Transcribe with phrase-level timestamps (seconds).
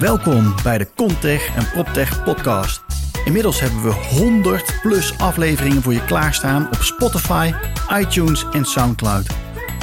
[0.00, 2.82] Welkom bij de Contech en PropTech podcast.
[3.24, 7.52] Inmiddels hebben we 100 plus afleveringen voor je klaarstaan op Spotify,
[7.92, 9.26] iTunes en SoundCloud.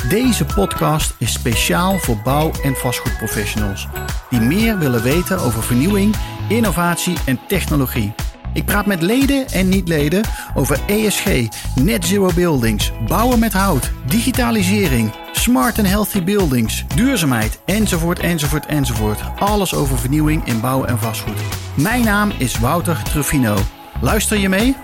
[0.10, 3.88] Deze podcast is speciaal voor bouw- en vastgoedprofessionals
[4.30, 6.16] die meer willen weten over vernieuwing,
[6.50, 8.14] innovatie en technologie.
[8.54, 10.22] Ik praat met leden en niet-leden
[10.56, 18.20] over ESG, net zero buildings, bouwen met hout, digitalisering, smart and healthy buildings, duurzaamheid, enzovoort,
[18.20, 19.20] enzovoort, enzovoort.
[19.40, 21.38] Alles over vernieuwing in bouw en vastgoed.
[21.76, 23.58] Mijn naam is Wouter Truffino.
[24.02, 24.76] Luister je mee?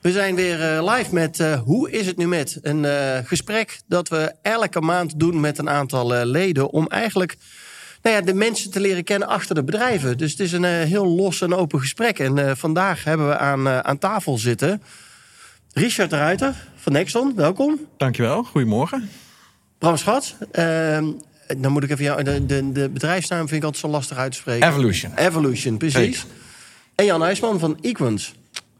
[0.00, 2.58] We zijn weer eh, live met uh, Hoe is het nu met?
[2.62, 7.36] Een uh, gesprek dat we elke maand doen met een aantal leden om eigenlijk
[8.04, 10.18] nou ja, de mensen te leren kennen achter de bedrijven.
[10.18, 12.18] Dus het is een heel los en open gesprek.
[12.18, 14.82] En vandaag hebben we aan, aan tafel zitten
[15.72, 17.32] Richard de Ruiter van Nexon.
[17.36, 17.80] Welkom.
[17.96, 19.08] Dankjewel, goedemorgen.
[19.78, 20.36] Bram Schat.
[20.52, 21.04] Ehm,
[21.56, 24.32] dan moet ik even jou, de, de, de, bedrijfsnaam vind ik altijd zo lastig uit
[24.32, 24.68] te spreken.
[24.68, 25.12] Evolution.
[25.16, 26.26] Evolution, precies.
[26.94, 28.34] En Jan Huisman van Equans.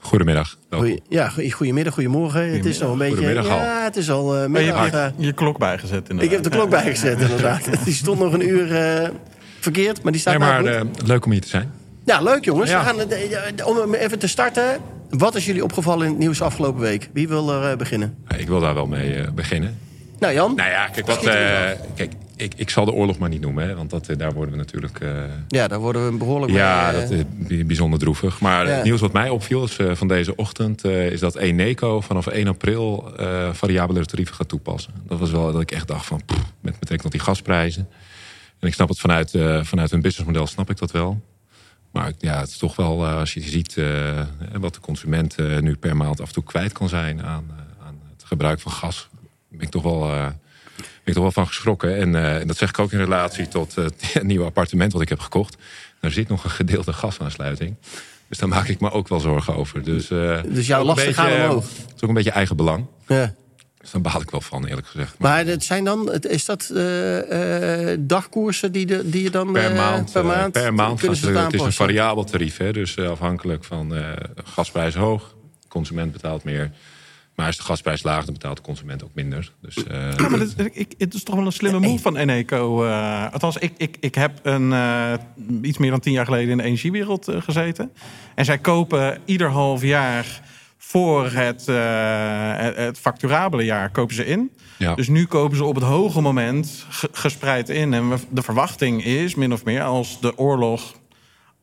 [0.05, 0.57] Goedemiddag.
[0.71, 2.53] Goeie, ja, goedemiddag, goedemorgen.
[2.53, 3.33] Het is al een beetje.
[3.43, 4.91] Ja, het is al uh, middag.
[4.91, 6.09] Je hebt je, klok bijgezet.
[6.09, 6.25] Inderdaad.
[6.25, 7.69] Ik heb de klok bijgezet, inderdaad.
[7.85, 9.09] Die stond nog een uur uh,
[9.61, 11.73] verkeerd, maar die staat nee, maar uh, leuk om hier te zijn.
[12.05, 12.71] Ja, leuk jongens.
[12.71, 12.79] Ja.
[12.79, 13.07] We
[13.57, 14.81] gaan, om even te starten.
[15.11, 17.09] Wat is jullie opgevallen in het nieuws afgelopen week?
[17.13, 18.17] Wie wil er beginnen?
[18.37, 19.79] Ik wil daar wel mee beginnen.
[20.19, 20.55] Nou, Jan?
[20.55, 21.21] Nou ja, kijk, wat,
[21.95, 24.57] kijk ik, ik zal de oorlog maar niet noemen, hè, want dat, daar worden we
[24.61, 25.01] natuurlijk...
[25.01, 27.11] Uh, ja, daar worden we behoorlijk Ja, mee, dat
[27.49, 28.41] is bijzonder droevig.
[28.41, 30.85] Maar het nieuws wat mij opviel is, uh, van deze ochtend...
[30.85, 33.13] Uh, is dat Eneco vanaf 1 april
[33.53, 34.93] variabele tarieven gaat toepassen.
[35.07, 36.21] Dat was wel dat ik echt dacht van...
[36.27, 37.89] Pff, met betrekking tot die gasprijzen.
[38.59, 39.31] En ik snap het vanuit,
[39.63, 41.21] vanuit hun businessmodel, snap ik dat wel.
[41.91, 43.75] Maar ja, het is toch wel, als je ziet
[44.59, 47.23] wat de consument nu per maand af en toe kwijt kan zijn...
[47.23, 47.45] aan,
[47.87, 49.09] aan het gebruik van gas,
[49.49, 50.33] ben ik toch wel
[51.05, 51.97] ik toch wel van geschrokken.
[51.97, 55.03] En, uh, en dat zeg ik ook in relatie tot uh, het nieuwe appartement wat
[55.03, 55.57] ik heb gekocht.
[56.01, 57.77] Er zit nog een gedeelte gasaansluiting.
[58.29, 59.83] Dus daar maak ik me ook wel zorgen over.
[59.83, 61.65] Dus, uh, dus jouw lasten gaan omhoog?
[61.65, 62.87] Het is ook een beetje eigen belang.
[63.07, 63.35] Ja.
[63.81, 65.19] Dus daar baal ik wel van, eerlijk gezegd.
[65.19, 66.73] Maar, maar het zijn dan, is dat
[67.99, 71.61] dagkoersen die, de, die je dan per maand, per maand, per maand het, het is
[71.61, 72.57] een variabel tarief.
[72.57, 73.93] Hè, dus afhankelijk van
[74.45, 75.35] gasprijs hoog,
[75.69, 76.71] consument betaalt meer.
[77.35, 79.53] Maar als de gasprijs laag, dan betaalt de consument ook minder.
[79.61, 79.85] Dus, uh...
[80.17, 82.85] ja, maar het, ik, het is toch wel een slimme move van Eneco.
[82.85, 85.13] Uh, althans, ik, ik, ik heb een, uh,
[85.63, 87.93] iets meer dan tien jaar geleden in de energiewereld gezeten.
[88.35, 90.43] En zij kopen ieder half jaar
[90.79, 94.51] voor het, het, het, facturabele jaar kopen ze in.
[94.79, 94.95] Ja.
[94.95, 97.95] Dus nu kopen ze op het hoge moment gespreid in.
[97.95, 100.95] En de verwachting is, min of meer, als de oorlog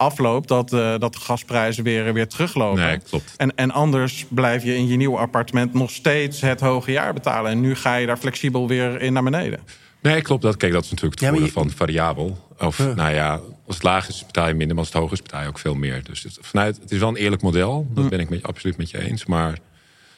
[0.01, 2.83] afloopt, dat, uh, dat de gasprijzen weer, weer teruglopen.
[2.83, 3.33] Nee, klopt.
[3.37, 7.51] En, en anders blijf je in je nieuwe appartement nog steeds het hoge jaar betalen.
[7.51, 9.59] En nu ga je daar flexibel weer in naar beneden.
[10.01, 10.41] Nee, klopt.
[10.41, 12.47] Dat, kijk, dat is natuurlijk het ja, voordeel van variabel.
[12.59, 13.31] Of nou ja,
[13.67, 14.75] als het laag is, betaal je minder.
[14.75, 16.03] Maar als het hoog is, betaal je ook veel meer.
[16.03, 17.87] Dus het, vanuit, het is wel een eerlijk model.
[17.89, 18.09] Dat hm.
[18.09, 19.25] ben ik met, absoluut met je eens.
[19.25, 19.57] Maar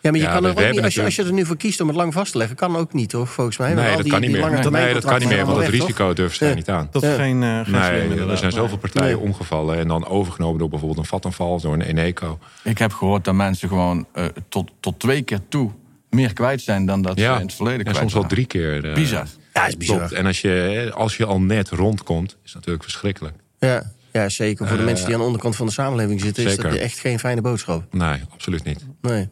[0.03, 1.81] ja, maar je kan er ook niet, als, je, als je er nu voor kiest
[1.81, 3.29] om het lang vast te leggen, kan ook niet, toch?
[3.29, 3.73] Volgens mij.
[3.73, 4.71] Nee, dat kan niet meer.
[4.71, 6.87] Nee, dat kan niet meer, want het risico durft ze niet aan.
[6.91, 10.69] Dat is geen, uh, geen nee, Er zijn zoveel partijen omgevallen en dan overgenomen door
[10.69, 12.39] bijvoorbeeld een Vattenfall, door een Eneco.
[12.63, 15.71] Ik heb gehoord dat mensen gewoon uh, tot, tot twee keer toe
[16.09, 17.33] meer kwijt zijn dan dat ja.
[17.33, 18.85] ze in het verleden kwijt En soms wel drie keer.
[18.85, 19.27] Uh, bizar.
[19.53, 20.11] Ja, is bizar.
[20.11, 23.35] En als je, als je al net rondkomt, is het natuurlijk verschrikkelijk.
[23.59, 23.91] Ja.
[24.11, 24.67] Ja, zeker.
[24.67, 27.19] Voor de mensen die aan de onderkant van de samenleving zitten, is dat echt geen
[27.19, 27.93] fijne boodschap.
[27.93, 28.85] Nee, absoluut niet.
[29.01, 29.29] Nee.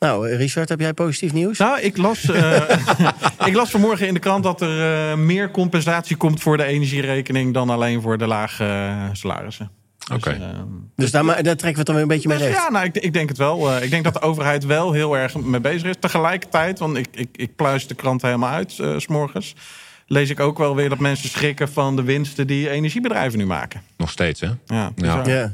[0.00, 1.58] Nou, Richard, heb jij positief nieuws?
[1.58, 2.62] Nou, ik las, uh,
[3.48, 7.54] ik las vanmorgen in de krant dat er uh, meer compensatie komt voor de energierekening
[7.54, 9.70] dan alleen voor de lage uh, salarissen.
[10.12, 10.14] Oké.
[10.14, 10.38] Okay.
[10.38, 10.50] Dus,
[10.96, 12.58] dus daar, daar, trekken we het dan weer een beetje mee dus, recht.
[12.58, 13.82] Ja, nou, ik, ik, denk het wel.
[13.82, 15.96] ik denk dat de overheid wel heel erg mee bezig is.
[16.00, 19.54] Tegelijkertijd, want ik, ik, ik pluis de krant helemaal uit, uh, s morgens
[20.06, 23.82] lees ik ook wel weer dat mensen schrikken van de winsten die energiebedrijven nu maken.
[23.96, 24.48] Nog steeds, hè?
[24.66, 24.92] Ja.
[24.96, 25.22] ja.
[25.26, 25.52] ja.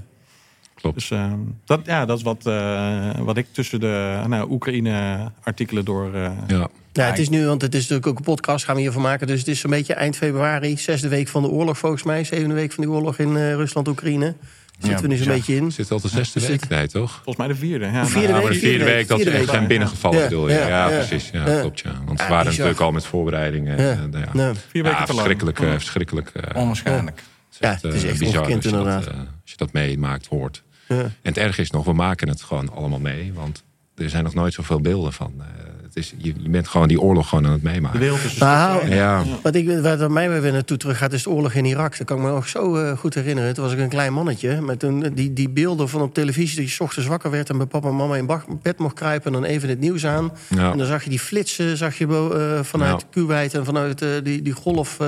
[0.95, 1.33] Dus uh,
[1.65, 6.15] dat, ja, dat is wat, uh, wat ik tussen de nou, Oekraïne-artikelen door.
[6.15, 6.69] Uh, ja.
[6.93, 9.27] Ja, het is nu, want het is natuurlijk ook een podcast gaan we hiervan maken.
[9.27, 12.25] Dus het is een beetje eind februari, zesde week van de oorlog volgens mij.
[12.25, 14.34] Zevende week van die oorlog in Rusland-Oekraïne.
[14.78, 15.72] Zitten we nu zo'n beetje in.
[15.72, 16.69] Zit al de zesde week?
[16.69, 17.13] Nee, toch?
[17.15, 17.87] Volgens mij de vierde.
[17.87, 18.03] Ja.
[18.03, 20.25] De vierde, week, de vierde week dat ze echt zijn binnengevallen, ja.
[20.25, 20.55] bedoel je?
[20.55, 21.31] Ja, ja, precies.
[21.33, 21.93] Ja, klopt, ja.
[22.07, 23.78] Want ze waren natuurlijk al met voorbereidingen.
[23.78, 24.55] Ja.
[24.69, 25.07] Vier weken.
[25.07, 25.59] Verschrikkelijk.
[25.59, 27.22] verschrikkelijk Onwaarschijnlijk.
[27.60, 29.05] Ja, het is echt bizar dat, als
[29.45, 30.63] je dat meemaakt, hoort.
[30.88, 30.97] Ja.
[31.03, 33.33] En het erg is nog, we maken het gewoon allemaal mee.
[33.34, 33.62] Want
[33.94, 35.33] er zijn nog nooit zoveel beelden van.
[35.38, 35.44] Uh,
[35.83, 38.00] het is, je, je bent gewoon die oorlog gewoon aan het De meemaken.
[38.00, 38.94] wereld is Nou.
[38.94, 41.98] Ja, Wat ik, waar het mij weer naartoe terug gaat, is de oorlog in Irak.
[41.98, 43.54] Dat kan ik me nog zo eh, goed herinneren.
[43.54, 44.60] Toen was ik een klein mannetje.
[44.60, 46.56] Maar toen eh, die, die beelden van op televisie...
[46.56, 48.28] dat je 's ochtends wakker werd en bij papa en mama in
[48.62, 49.34] bed mocht kruipen...
[49.34, 50.33] en dan even het nieuws aan.
[50.48, 50.72] Ja.
[50.72, 53.06] En dan zag je die flitsen zag je, eh, vanuit Ja.
[53.10, 53.54] Kuwait...
[53.54, 54.98] en vanuit eh, die, die golf...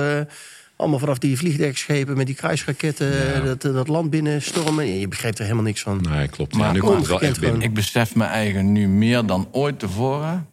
[0.79, 3.33] allemaal vanaf die vliegdekschepen met die kruisraketten...
[3.35, 4.85] eh, dat, eh, dat land binnenstormen.
[4.87, 6.01] Ja, je begreep er helemaal niks van.
[6.09, 6.55] nee, klopt.
[6.55, 7.61] Maar ja, nu komt het wel echt binnen.
[7.61, 10.47] Ik besef me eigen nu meer dan ooit tevoren...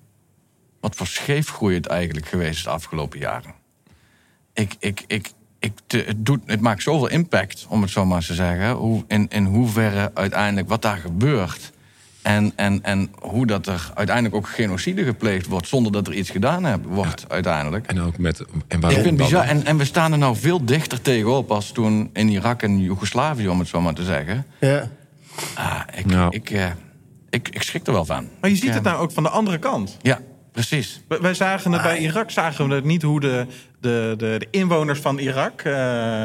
[0.80, 3.54] wat voor scheefgroei het eigenlijk geweest is de afgelopen jaren.
[4.52, 8.16] Ik, ik, ik, ik, te- het, doet, het maakt zoveel impact, om het zo maar
[8.16, 8.70] eens te zeggen...
[8.70, 11.72] Hoe, in, in hoeverre uiteindelijk wat daar gebeurt...
[12.26, 15.68] En, en, en hoe dat er uiteindelijk ook genocide gepleegd wordt...
[15.68, 17.86] zonder dat er iets gedaan heb, wordt uiteindelijk.
[17.86, 18.40] En ook met.
[18.40, 19.44] En Ik waarom vind het bizar.
[19.44, 21.50] En, en we staan er nou veel dichter tegenop...
[21.50, 24.46] als toen in Irak en Joegoslavië, om het zo maar te zeggen.
[24.60, 24.88] Ja.
[25.54, 26.34] Ah, ik, Nou.
[26.34, 26.66] ik, eh,
[27.30, 28.28] ik, ik schrik er wel van.
[28.40, 29.96] Maar je ziet Ik, het eh, nou ook van de andere kant.
[30.02, 30.20] Ja,
[30.56, 31.00] precies.
[31.08, 33.46] Wij- Wij zagen het bij Irak, zagen we het niet hoe de,
[33.80, 35.72] de, de, de inwoners van Irak, eh,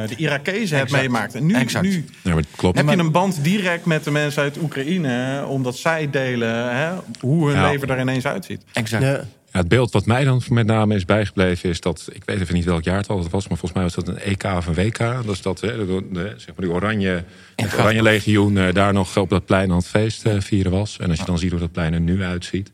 [0.07, 1.45] de Irakezen, het meemaakten.
[1.45, 1.85] Nu, Exact.
[1.85, 2.77] nu Ja, maar het klopt.
[2.77, 6.89] heb je een band direct met de mensen uit Oekraïne, omdat zij delen hè,
[7.19, 7.69] hoe hun Ja.
[7.71, 8.63] leven er ineens uitziet.
[8.73, 9.03] Exact.
[9.03, 9.23] Ja.
[9.53, 12.09] Ja, het beeld wat mij dan met name is bijgebleven is dat...
[12.13, 13.47] ik weet even niet welk jaartal het was...
[13.47, 14.97] maar volgens mij was dat een EK of een WK.
[14.97, 17.23] Dat is dat, hè, de, de- zeg maar die oranje,
[17.55, 18.57] het oranje legioen...
[18.57, 20.97] eh, daar nog op dat plein aan het feest eh, vieren was.
[20.99, 22.71] En als je dan ziet hoe dat plein er nu uitziet...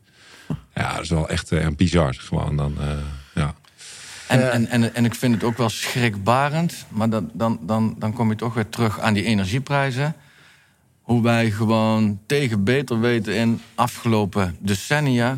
[0.78, 2.56] ja, dat is wel echt eh, bizar gewoon.
[2.56, 2.88] Dan, eh,
[3.34, 3.54] ja.
[4.28, 6.86] En, en, en, en ik vind het ook wel schrikbarend.
[6.90, 10.16] Maar dan, dan, dan, dan kom je toch weer terug aan die energieprijzen.
[11.02, 15.38] Hoe wij gewoon tegen beter weten in afgelopen decennia...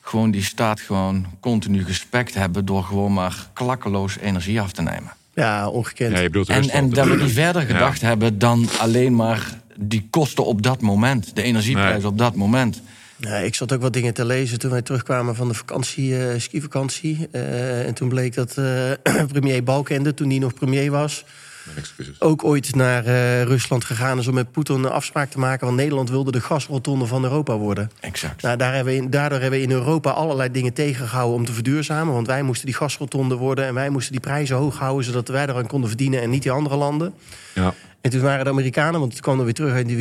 [0.00, 2.64] gewoon die staat gewoon continu gespekt hebben...
[2.64, 5.12] door gewoon maar klakkeloos energie af te nemen.
[5.34, 6.12] ja, ongekend.
[6.12, 10.06] ja, je bedoelt En, en dat we niet verder gedacht hebben dan alleen maar die
[10.10, 11.36] kosten op dat moment.
[11.36, 12.06] De energieprijs Nee.
[12.06, 12.82] op dat moment.
[13.20, 16.40] Ja, ik zat ook wat dingen te lezen toen wij terugkwamen van de vakantie, eh
[16.40, 17.28] skivakantie.
[17.30, 18.90] Eh, en toen bleek dat eh,
[19.32, 21.24] premier Balkende, toen die nog premier was...
[22.18, 23.04] Ook ooit naar
[23.44, 25.66] Rusland gegaan is om met Poetin een afspraak te maken.
[25.66, 27.90] Want Nederland wilde de gasrotonde van Europa worden.
[28.00, 28.42] Exact.
[28.42, 31.52] Nou, daar hebben we in, daardoor hebben we in Europa allerlei dingen tegengehouden om te
[31.52, 32.14] verduurzamen.
[32.14, 35.04] Want wij moesten die gasrotonde worden en wij moesten die prijzen hoog houden...
[35.04, 37.14] zodat wij eraan konden verdienen en niet die andere landen.
[37.54, 37.74] Ja.
[38.08, 39.96] En toen waren de Amerikanen, want het kwam er weer terug uit de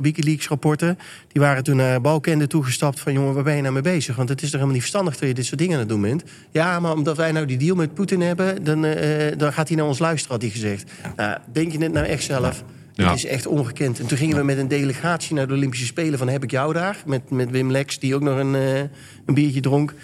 [0.00, 0.98] Wikileaks-rapporten...
[1.32, 3.12] die waren toen naar Balkende toegestapt van...
[3.12, 4.16] jongen, waar ben je nou mee bezig?
[4.16, 6.00] Want het is toch helemaal niet verstandig dat je dit soort dingen aan het doen
[6.00, 6.22] bent?
[6.50, 8.64] Ja, maar omdat wij nou die deal met Poetin hebben...
[8.64, 10.90] dan, eh, dan gaat hij naar ons luisteren, had hij gezegd.
[11.16, 12.64] Nou, denk je het nou echt zelf?
[12.92, 13.08] Ja.
[13.08, 14.00] Het is echt ongekend.
[14.00, 16.72] En toen gingen we met een delegatie naar de Olympische Spelen van Heb ik jou
[16.72, 16.96] daar?
[17.06, 18.78] Met, met Wim Lex, die ook nog een, eh,
[19.26, 19.94] een biertje dronk.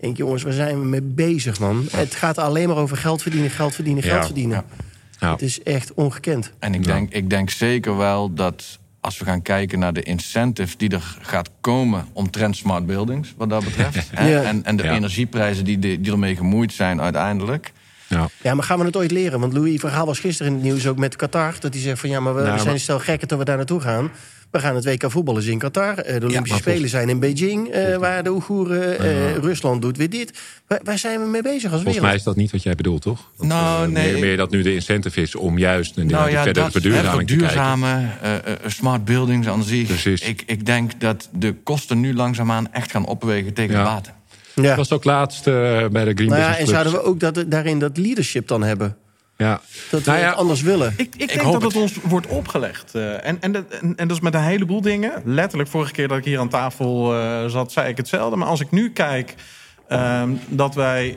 [0.00, 1.86] Denk, jongens, waar zijn we mee bezig, man?
[1.90, 4.64] Het gaat alleen maar over geld verdienen, geld verdienen, geld verdienen.
[4.68, 4.84] Ja.
[5.24, 5.32] Ja.
[5.32, 6.52] Het is echt ongekend.
[6.58, 10.76] En ik, denk, ik denk zeker wel dat als we gaan kijken naar de incentive
[10.76, 14.10] die er gaat komen omtrent smart buildings, wat dat betreft.
[14.14, 14.42] Ja.
[14.42, 14.92] en, en de Ja.
[14.94, 17.72] energieprijzen die, die ermee gemoeid zijn uiteindelijk.
[18.08, 18.28] Ja.
[18.42, 19.40] Ja, maar gaan we het ooit leren?
[19.40, 21.54] Want Louis Verhaal was gisteren in het nieuws ook met Qatar.
[21.60, 23.44] Dat hij zegt van ja, maar we, Nou, we zijn maar- stel gekken dat we
[23.44, 24.10] daar naartoe gaan.
[24.54, 25.98] We gaan het WK voetballen is in Qatar.
[25.98, 28.98] Eh, De Olympische Spelen zijn in Beijing, eh, waar de Oeigoeren...
[28.98, 30.38] eh, Rusland doet weer dit.
[30.66, 32.18] Waar, waar zijn we mee bezig als Volgens mij wereld?
[32.18, 33.30] is dat niet wat jij bedoelt, toch?
[33.38, 34.12] Dat, Nou, nee.
[34.12, 36.72] Meer, meer dat nu de incentive is om juist naar Nou die ja, verdere dat
[36.72, 37.48] verduurzaming te kijken.
[37.48, 39.86] verduurzamen, eh, eh, smart buildings aan zich.
[39.86, 40.20] Precies.
[40.20, 43.82] Ik, ik denk dat de kosten nu langzaamaan echt gaan opwegen tegen Ja.
[43.84, 44.12] de water.
[44.54, 44.62] Ja.
[44.62, 45.52] Dat was ook laatst eh,
[45.88, 48.62] bij de Green Nou ja, Business en zouden we ook dat, daarin dat leadership dan
[48.62, 48.96] hebben?
[49.36, 49.60] Ja.
[49.90, 50.94] Dat Nou we ja, het anders willen?
[50.96, 51.82] Ik, ik denk hoop dat het het.
[51.82, 52.94] ons wordt opgelegd.
[52.94, 55.12] Eh, en, en, dat, en, en dat is met een heleboel dingen.
[55.24, 58.36] Letterlijk, vorige keer dat ik hier aan tafel eh, zat, zei ik hetzelfde.
[58.36, 59.34] Maar als ik nu kijk
[59.88, 61.16] ehm, dat wij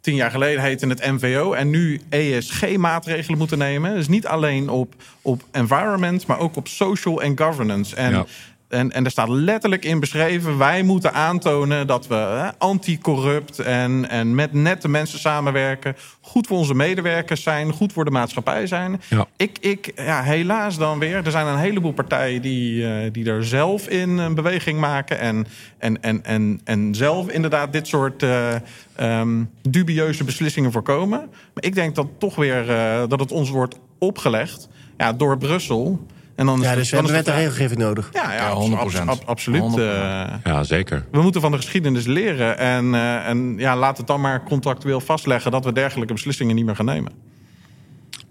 [0.00, 3.94] tien jaar geleden heette het MVO en nu ESG-maatregelen moeten nemen.
[3.94, 7.96] Dus niet alleen op, op environment, maar ook op social en governance.
[7.96, 8.26] En, Ja.
[8.68, 14.34] En, en er staat letterlijk in beschreven: wij moeten aantonen dat we anti-corrupt en, en
[14.34, 15.96] met nette mensen samenwerken.
[16.20, 19.00] Goed voor onze medewerkers zijn, goed voor de maatschappij zijn.
[19.08, 19.26] Ja.
[19.36, 21.24] Ik, ik, ja, helaas dan weer.
[21.24, 25.18] Er zijn een heleboel partijen die, eh, die er zelf in een beweging maken.
[25.18, 25.46] En,
[25.78, 28.54] en, en, en, en zelf inderdaad dit soort eh,
[28.94, 31.28] ehm, dubieuze beslissingen voorkomen.
[31.54, 36.06] Maar ik denk dat toch weer eh, dat het ons wordt opgelegd ja, door Brussel.
[36.36, 38.08] En dan is Ja, de- dus we hebben de wet en vraag- regelgeving nodig.
[38.12, 39.08] Ja, ja, Ja, abs- 100%.
[39.08, 39.60] abs- absoluut.
[39.60, 39.80] 100%.
[39.88, 41.04] eh, ja, zeker.
[41.10, 42.58] we moeten van de geschiedenis leren.
[42.58, 46.64] En, eh, en ja, laat het dan maar contractueel vastleggen dat we dergelijke beslissingen niet
[46.64, 47.12] meer gaan nemen.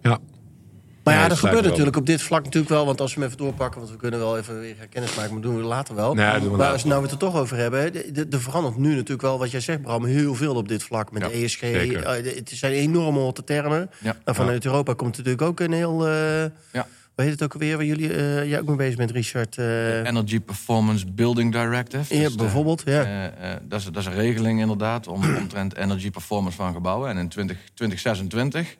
[0.01, 0.17] Ja.
[1.03, 2.85] Maar Nee, ja, dat gebeurt natuurlijk op dit vlak natuurlijk wel.
[2.85, 5.41] Want als we hem even doorpakken, want we kunnen wel even weer kennis maken, maar
[5.41, 6.13] doen we later wel.
[6.13, 8.77] Nee, we maar als we nou het er toch over hebben, de- de- er verandert
[8.77, 11.11] nu natuurlijk wel, wat jij zegt, Bram, heel veel op dit vlak.
[11.11, 11.59] Met Ja, de ESG.
[11.59, 12.03] zeker.
[12.03, 13.89] eh, de- het zijn enorme hotte termen.
[14.01, 14.15] Ja.
[14.25, 16.87] Nou, vanuit Europa komt natuurlijk ook een heel eh, Ja.
[17.15, 19.57] Hoe heet het ook alweer waar jullie uh, ja, ook mee bezig bent, Richard?
[19.57, 22.15] Uh, Energy Performance Building Directive.
[22.15, 22.81] Ja, dus bijvoorbeeld.
[22.85, 23.03] ja.
[23.05, 27.09] Uh, dat, is, dat is een regeling inderdaad om, omtrent energy performance van gebouwen.
[27.09, 28.75] En in 20, 2026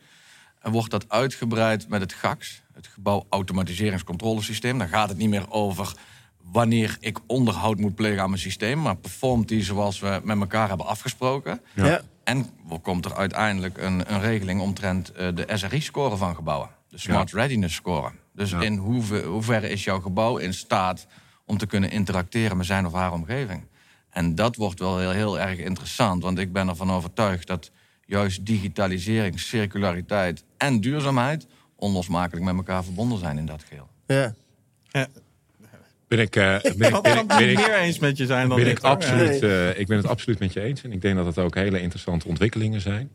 [0.62, 4.78] wordt dat uitgebreid met het GAX, het Gebouw Automatiseringscontrolesysteem.
[4.78, 5.94] Dan gaat het niet meer over
[6.52, 10.68] wanneer ik onderhoud moet plegen aan mijn systeem, maar performt die zoals we met elkaar
[10.68, 11.62] hebben afgesproken.
[11.74, 12.02] Ja.
[12.24, 12.50] En
[12.82, 16.70] komt er uiteindelijk een, een regeling omtrent de SRI-score van gebouwen.
[16.90, 18.12] De Smart Readiness Score.
[18.36, 18.78] Dus in
[19.24, 21.08] hoeverre is jouw gebouw in staat
[21.46, 23.64] om te kunnen interacteren met zijn of haar omgeving?
[24.10, 27.72] En dat wordt wel heel, heel erg interessant, want ik ben ervan overtuigd dat
[28.06, 33.90] juist digitalisering, circulariteit en duurzaamheid onlosmakelijk met elkaar verbonden zijn in dat geheel.
[34.08, 34.34] Ja.
[34.88, 35.08] ja.
[36.08, 38.58] Ben ik, uh, ben ik, ben ik, ben ik meer eens met je zijn dan
[38.58, 40.84] ben dit, ik, absoluut, uh, ik ben het absoluut met je eens.
[40.84, 43.10] En ik denk dat het ook hele interessante ontwikkelingen zijn.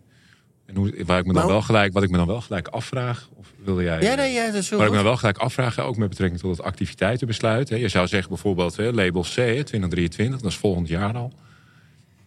[0.70, 3.28] En hoe, waar ik me dan wel gelijk, wat ik me dan wel gelijk afvraag,
[3.34, 4.02] of wilde jij?
[4.02, 6.40] Ja, nee, ja, dat is Waar ik me dan wel gelijk afvraag, ook met betrekking
[6.40, 7.68] tot het activiteitenbesluit.
[7.68, 7.76] Hè.
[7.76, 11.32] Je zou zeggen bijvoorbeeld hè, label C, 2023, dat is volgend jaar al.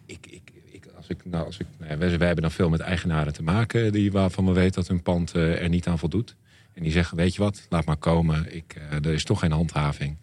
[0.06, 2.68] Ik, ik, ik, als ik, nou, als ik, nou ja, wij, wij, hebben dan veel
[2.68, 5.98] met eigenaren te maken die, waarvan we weten dat hun pand uh, er niet aan
[5.98, 6.36] voldoet.
[6.74, 9.52] En die zeggen, weet je wat, laat maar komen, ik, uh, er is toch geen
[9.52, 10.16] handhaving.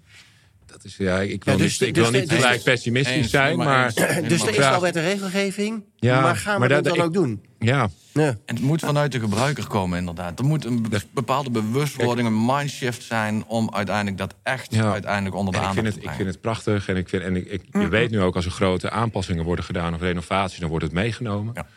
[0.71, 3.15] Dat is, ja, ik wil Ja, dus- niet, ik dus wil niet dus- gelijk pessimistisch
[3.15, 3.93] Eens, zijn, maar.
[4.27, 7.01] Dus er is al wet en regelgeving, Ja, maar gaan we maar dat dat- dan
[7.03, 7.45] ik- ook doen?
[7.59, 8.27] Ja, Ja.
[8.27, 10.39] En het moet vanuit de gebruiker komen, inderdaad.
[10.39, 14.91] Er moet een be- bepaalde bewustwording, een mindshift zijn om uiteindelijk dat echt Ja.
[14.91, 16.17] uiteindelijk onder de ik, aandacht het, te ik brengen.
[16.23, 16.87] vind het prachtig.
[16.87, 19.65] En, ik vind, en ik, ik- je weet nu ook als er grote aanpassingen worden
[19.65, 21.53] gedaan of renovaties, dan wordt het meegenomen.
[21.55, 21.67] Ja.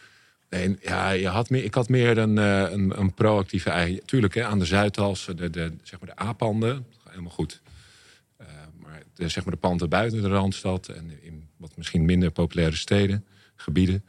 [0.50, 4.04] Nee, ja, je had meer, ik had meer een, eh, een, een proactieve eigen.
[4.04, 7.60] Tuurlijk, hè, aan de Zuidas, de, de, zeg maar de A-panden, helemaal goed.
[9.16, 12.76] Eh, de, zeg maar de panden buiten de randstad en in wat misschien minder populaire
[12.76, 13.24] steden,
[13.56, 14.04] gebieden.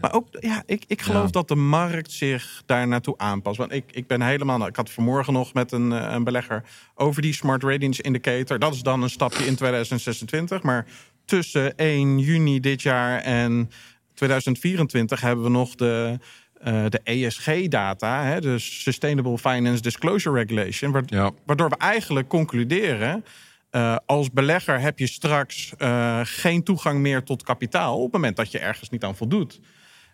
[0.00, 1.30] Maar ook, ja, ik, ik geloof Ja.
[1.30, 3.56] dat de markt zich daar naartoe aanpast.
[3.58, 4.56] Want ik, ik ben helemaal.
[4.58, 6.62] nou, Ik had vanmorgen nog met een, eh, een belegger
[6.94, 8.58] over die Smart Ratings Indicator.
[8.58, 10.62] Dat is dan een stapje in 2026.
[10.62, 10.86] Maar
[11.24, 13.70] tussen 1 juni dit jaar en
[14.14, 16.18] 2024 hebben we nog de.
[16.62, 21.30] eh, de ESG-data, hè, de Sustainable Finance Disclosure Regulation, wa- Ja.
[21.46, 23.24] waardoor we eigenlijk concluderen:
[23.72, 28.36] eh, als belegger heb je straks eh, geen toegang meer tot kapitaal op het moment
[28.36, 29.60] dat je ergens niet aan voldoet.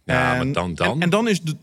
[0.05, 0.87] Ja, En- maar dan, dan.
[0.95, 1.57] En, en dan is de,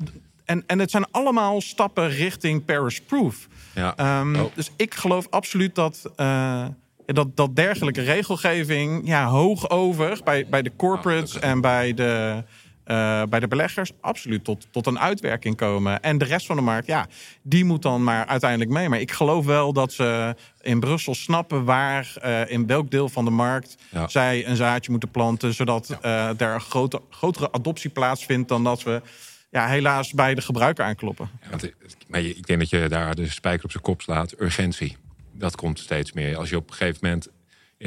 [0.46, 3.48] en, en het zijn allemaal stappen richting Paris Proof.
[3.74, 3.96] ja.
[3.96, 4.56] Ehm, Oh.
[4.56, 6.66] Dus ik geloof absoluut dat, eh,
[7.06, 12.44] dat, dat dergelijke regelgeving ja, hoog over bij, bij de corporates en bij de,
[12.86, 16.02] eh, bij de beleggers absoluut tot, tot een uitwerking komen.
[16.02, 17.08] En de rest van de markt, ja,
[17.42, 18.90] die moet dan maar uiteindelijk mee.
[18.90, 23.26] Maar ik geloof wel dat ze in Brussel snappen waar, eh, in welk deel van
[23.26, 24.08] de markt Ja.
[24.08, 28.84] zij een zaadje moeten planten, zodat eh, er een grote, grotere adoptie plaatsvindt dan dat
[28.84, 29.02] we
[29.50, 31.30] ja, helaas bij de gebruiker aankloppen.
[31.42, 31.72] Ja, want,
[32.08, 34.40] maar ik denk dat je daar de spijker op zijn kop slaat.
[34.40, 34.98] Urgentie.
[35.32, 36.38] Dat komt steeds meer.
[36.38, 37.28] Als je op een gegeven moment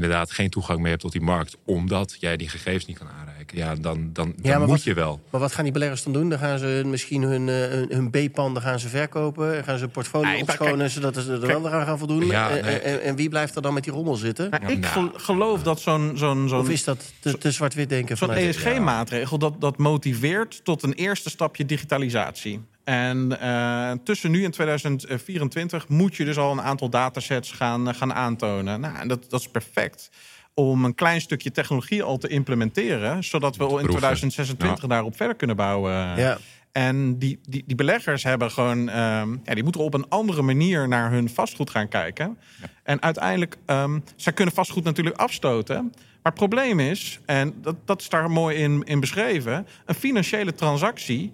[0.02, 3.56] inderdaad geen toegang meer hebt tot die markt, omdat jij die gegevens niet kan aanreiken,
[3.58, 5.20] ja, dan, dan, dan maar moet wat- je wel.
[5.30, 6.28] Maar wat gaan die beleggers dan doen?
[6.28, 9.56] Dan gaan ze misschien hun, eh, hun, hun B-panden gaan ze verkopen.
[9.56, 12.26] en Gaan ze portfolio Nee, opschonen zodat ze er wel aan gaan voldoen.
[12.26, 12.78] Ja, En- nee.
[12.78, 14.46] en, en wie blijft er dan met die rommel zitten?
[14.52, 14.82] Ik nou.
[14.84, 18.16] gel- geloof dat zo'n zo'n zo'n Of is dat te, te zwart-wit denken?
[18.16, 22.60] zo'n ESG-maatregel dat, dat motiveert tot een eerste stapje digitalisatie.
[22.88, 27.94] En eh, tussen nu en 2024 moet je dus al een aantal datasets gaan, eh,
[27.94, 28.80] gaan aantonen.
[28.80, 30.10] Nou, en dat, dat is perfect
[30.54, 34.00] om een klein stukje technologie al te implementeren, zodat we al in proeven.
[34.00, 35.92] 2026 daarop verder kunnen bouwen.
[35.92, 36.38] Ja.
[36.72, 40.88] En die, die, die beleggers hebben gewoon, ehm, ja, die moeten op een andere manier
[40.88, 42.38] naar hun vastgoed gaan kijken.
[42.82, 45.92] En uiteindelijk, ehm zij kunnen vastgoed natuurlijk afstoten.
[46.22, 50.54] Maar het probleem is, en dat, dat is daar mooi in, in beschreven, een financiële
[50.54, 51.32] transactie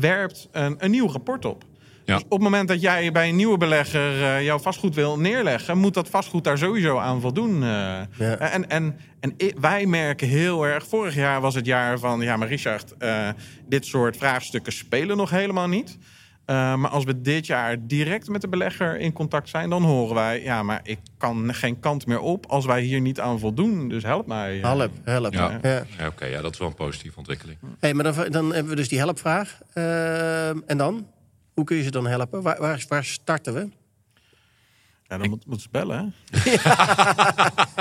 [0.00, 1.64] werpt een, een nieuw rapport op.
[2.06, 2.14] Ja.
[2.14, 5.78] Dus op het moment dat jij bij een nieuwe belegger eh, jouw vastgoed wil neerleggen,
[5.78, 7.62] moet dat vastgoed daar sowieso aan voldoen.
[7.62, 7.68] eh.
[8.18, 8.36] Ja.
[8.38, 12.48] En, en, en wij merken heel erg, vorig jaar was het jaar van, ja, maar
[12.48, 13.28] Richard, eh,
[13.68, 15.98] dit soort vraagstukken spelen nog helemaal niet.
[16.46, 20.14] Eh, maar als we dit jaar direct met de belegger in contact zijn, dan horen
[20.14, 23.88] wij, ja, maar ik kan geen kant meer op als wij hier niet aan voldoen.
[23.88, 24.60] Dus help mij.
[24.60, 24.64] eh.
[24.64, 25.32] Help, help.
[25.32, 25.58] Ja.
[25.62, 25.82] Ja.
[25.98, 27.58] Ja, Oké, ja, dat is wel een positieve ontwikkeling.
[27.80, 29.58] Hey, maar dan, dan hebben we dus die helpvraag.
[29.72, 31.06] Ehm, en dan?
[31.54, 32.42] Hoe kun je ze dan helpen?
[32.42, 33.68] Waar, waar, waar starten we?
[35.08, 36.14] Ja, dan moet, moeten ze bellen.
[36.30, 36.52] hè?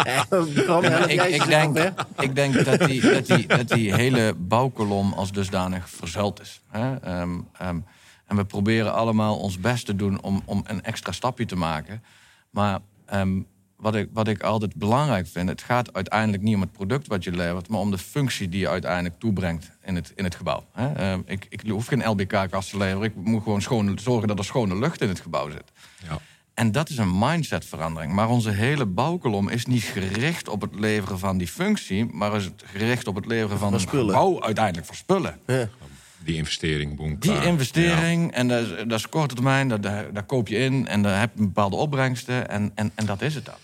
[0.04, 0.22] Eh,
[0.66, 1.78] Bram, Ja, ik, denk,
[2.20, 6.62] ik denk dat die, dat, die, dat die hele bouwkolom als dusdanig verzuild is.
[6.70, 6.96] Hè?
[6.96, 7.80] Ehm, ehm,
[8.28, 12.04] en we proberen allemaal ons best te doen om, om een extra stapje te maken.
[12.50, 13.40] Maar ehm,
[13.76, 17.24] wat ik, wat ik altijd belangrijk vind, het gaat uiteindelijk niet om het product wat
[17.24, 20.64] je levert, maar om de functie die je uiteindelijk toebrengt in het, in het gebouw.
[20.72, 20.92] Hè?
[20.94, 24.46] Eh, ik, ik hoef geen LBK-kast te leveren, ik moet gewoon schoon, zorgen dat er
[24.46, 25.72] schone lucht in het gebouw zit.
[26.10, 26.20] Ja.
[26.54, 28.14] En dat is een mindsetverandering.
[28.14, 32.46] Maar onze hele bouwkolom is niet gericht op het leveren van die functie, maar is
[32.46, 34.06] het gericht op het leveren van Van een spullen.
[34.06, 35.40] gebouw uiteindelijk voor spullen.
[35.48, 35.68] Ja.
[36.26, 40.48] Die investering, boem, Die investering, en dat is, dat is korte termijn, dat, daar, koop
[40.48, 43.56] je in en daar heb je bepaalde opbrengsten en, en, en dat is het dan.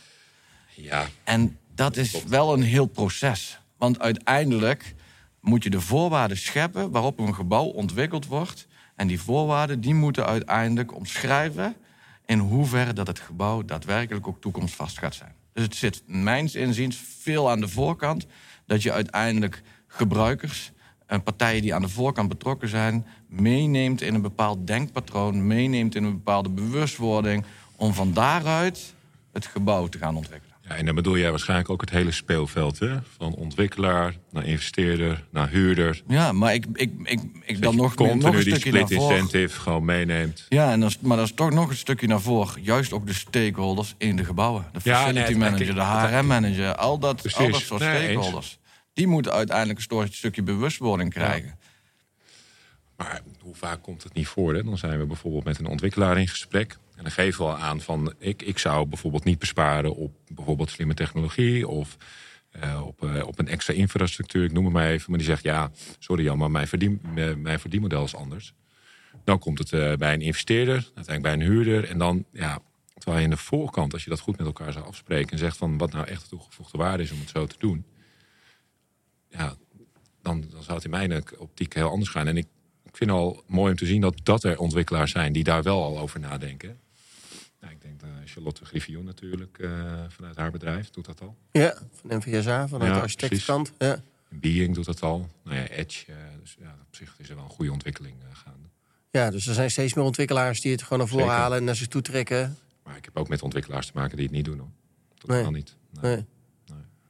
[0.76, 1.00] Ja.
[1.00, 1.08] ja.
[1.24, 3.60] En dat is wel een heel proces.
[3.78, 4.94] Want uiteindelijk
[5.40, 8.68] moet je de voorwaarden scheppen waarop een gebouw ontwikkeld wordt.
[8.96, 11.76] En die voorwaarden die moeten uiteindelijk omschrijven
[12.26, 15.34] in hoeverre dat het gebouw daadwerkelijk ook toekomstvast gaat zijn.
[15.54, 18.26] Dus het zit mijns inziens veel aan de voorkant
[18.66, 20.72] dat je uiteindelijk gebruikers
[21.12, 26.04] en partijen die aan de voorkant betrokken zijn, meeneemt in een bepaald denkpatroon, meeneemt in
[26.04, 27.44] een bepaalde bewustwording,
[27.76, 28.94] om van daaruit
[29.34, 30.56] het gebouw te gaan ontwikkelen.
[30.62, 32.96] Ja, en dan bedoel jij waarschijnlijk ook het hele speelveld, hè?
[33.18, 36.02] Van ontwikkelaar naar investeerder naar huurder.
[36.08, 39.60] Ja, maar ik, ik, ik, ik dan nog, continu nog een die stukje split incentive
[39.60, 40.46] gewoon meeneemt.
[40.50, 42.64] Ja, en dan, maar dat is toch nog een stukje naar voren.
[42.64, 44.66] Juist ook de stakeholders in de gebouwen.
[44.72, 46.76] De Ja, facility nee, manager, de HRM-manager.
[46.76, 48.60] Al dat, al dat soort Nee, stakeholders.
[48.94, 51.60] Die moeten uiteindelijk een stukje bewustwording krijgen.
[52.96, 54.54] Maar hoe vaak komt het niet voor?
[54.54, 54.64] Hè?
[54.64, 56.78] Dan zijn we bijvoorbeeld met een ontwikkelaar in gesprek.
[56.96, 58.14] En dan geven we al aan van...
[58.18, 61.68] Ik, ik zou bijvoorbeeld niet besparen op bijvoorbeeld slimme technologie...
[61.68, 61.98] of
[62.52, 65.10] eh, op, eh, op een extra infrastructuur, ik noem het maar even.
[65.10, 67.02] Maar die zegt, ja, sorry Jan, maar mijn, verdien,
[67.38, 68.54] mijn verdienmodel is anders.
[69.24, 71.90] Dan komt het eh, bij een investeerder, uiteindelijk bij een huurder.
[71.90, 72.60] En dan, ja,
[72.94, 75.32] terwijl je in de voorkant, als je dat goed met elkaar zou afspreken...
[75.32, 77.86] en zegt van wat nou echt de toegevoegde waarde is om het zo te doen...
[79.32, 79.56] ja,
[80.22, 82.28] dan, dan zou het in mijn optiek heel anders gaan.
[82.28, 82.48] En ik,
[82.84, 85.64] ik vind het al mooi om te zien dat, dat er ontwikkelaars zijn die daar
[85.64, 86.80] wel al over nadenken.
[87.60, 89.70] Nou, ik denk uh, Charlotte Griffioen natuurlijk eh,
[90.08, 91.36] vanuit haar bedrijf doet dat al.
[91.52, 93.72] Ja, van NVSA, vanuit Ja, de architectenkant.
[93.78, 94.02] Ja.
[94.30, 95.30] Being doet dat al.
[95.44, 96.12] Nou ja, Edge.
[96.12, 98.68] eh, dus ja, op zich is er wel een goede ontwikkeling gaande.
[99.12, 101.76] ja, dus er zijn steeds meer ontwikkelaars die het gewoon naar voren halen en naar
[101.76, 102.58] zich toe trekken.
[102.84, 104.70] Maar ik heb ook met ontwikkelaars te maken die het niet doen hoor.
[105.26, 105.38] Nee.
[105.38, 105.76] Totaal niet.
[106.02, 106.16] Nee.
[106.16, 106.26] Nee.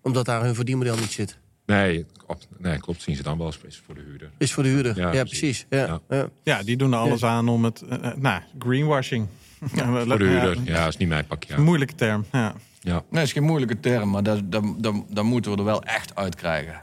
[0.01, 1.38] Omdat daar hun verdienmodel niet zit.
[1.65, 3.01] Nee, op- nee, klopt.
[3.01, 4.30] Zien ze dan wel eens is voor de huurder.
[4.38, 4.98] Is voor de huurder.
[4.98, 5.65] Ja, Ja, precies.
[5.70, 6.00] Ja,
[6.44, 6.63] Ja.
[6.63, 7.82] die doen er alles aan om het...
[7.82, 9.27] eh, eh, nou, greenwashing.
[9.75, 10.58] Ja, Voor de huurder.
[10.63, 11.53] Ja, dat is niet mijn pakje.
[11.53, 12.53] Een moeilijke term, ja.
[12.80, 12.94] Ja.
[12.94, 15.84] Nee, dat is geen moeilijke term, maar dat, dat, dat, dat moeten we er wel
[15.84, 16.82] echt uit krijgen.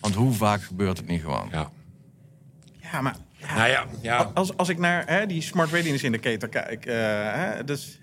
[0.00, 1.48] Want hoe vaak gebeurt het niet gewoon?
[1.52, 1.70] Ja.
[2.92, 3.16] Ja, maar...
[3.36, 4.30] ja, Nou ja, ja.
[4.34, 6.86] Als, als ik naar hè, die smart readiness indicator kijk...
[6.86, 6.94] eh
[7.34, 7.99] hè, dus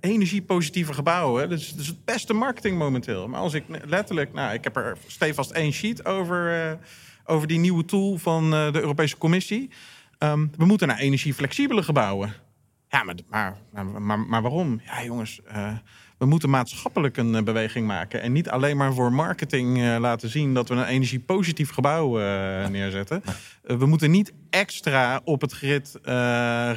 [0.00, 3.28] energiepositieve gebouwen, dat is, het beste marketing momenteel.
[3.28, 4.32] Maar als ik letterlijk...
[4.32, 6.72] Nou, ik heb er stevast één sheet over, eh,
[7.24, 9.70] over die nieuwe tool van eh, de Europese Commissie.
[10.18, 12.32] Ehm, we moeten naar energieflexibele gebouwen.
[12.88, 13.14] Ja, maar,
[13.72, 14.80] maar, maar, maar, waarom?
[14.84, 15.76] Ja, jongens, eh,
[16.18, 18.22] we moeten maatschappelijk een eh, beweging maken.
[18.22, 22.68] En niet alleen maar voor marketing eh, laten zien dat we een energiepositief gebouw eh,
[22.68, 23.22] neerzetten.
[23.66, 26.12] Eh, we moeten niet extra op het grid eh,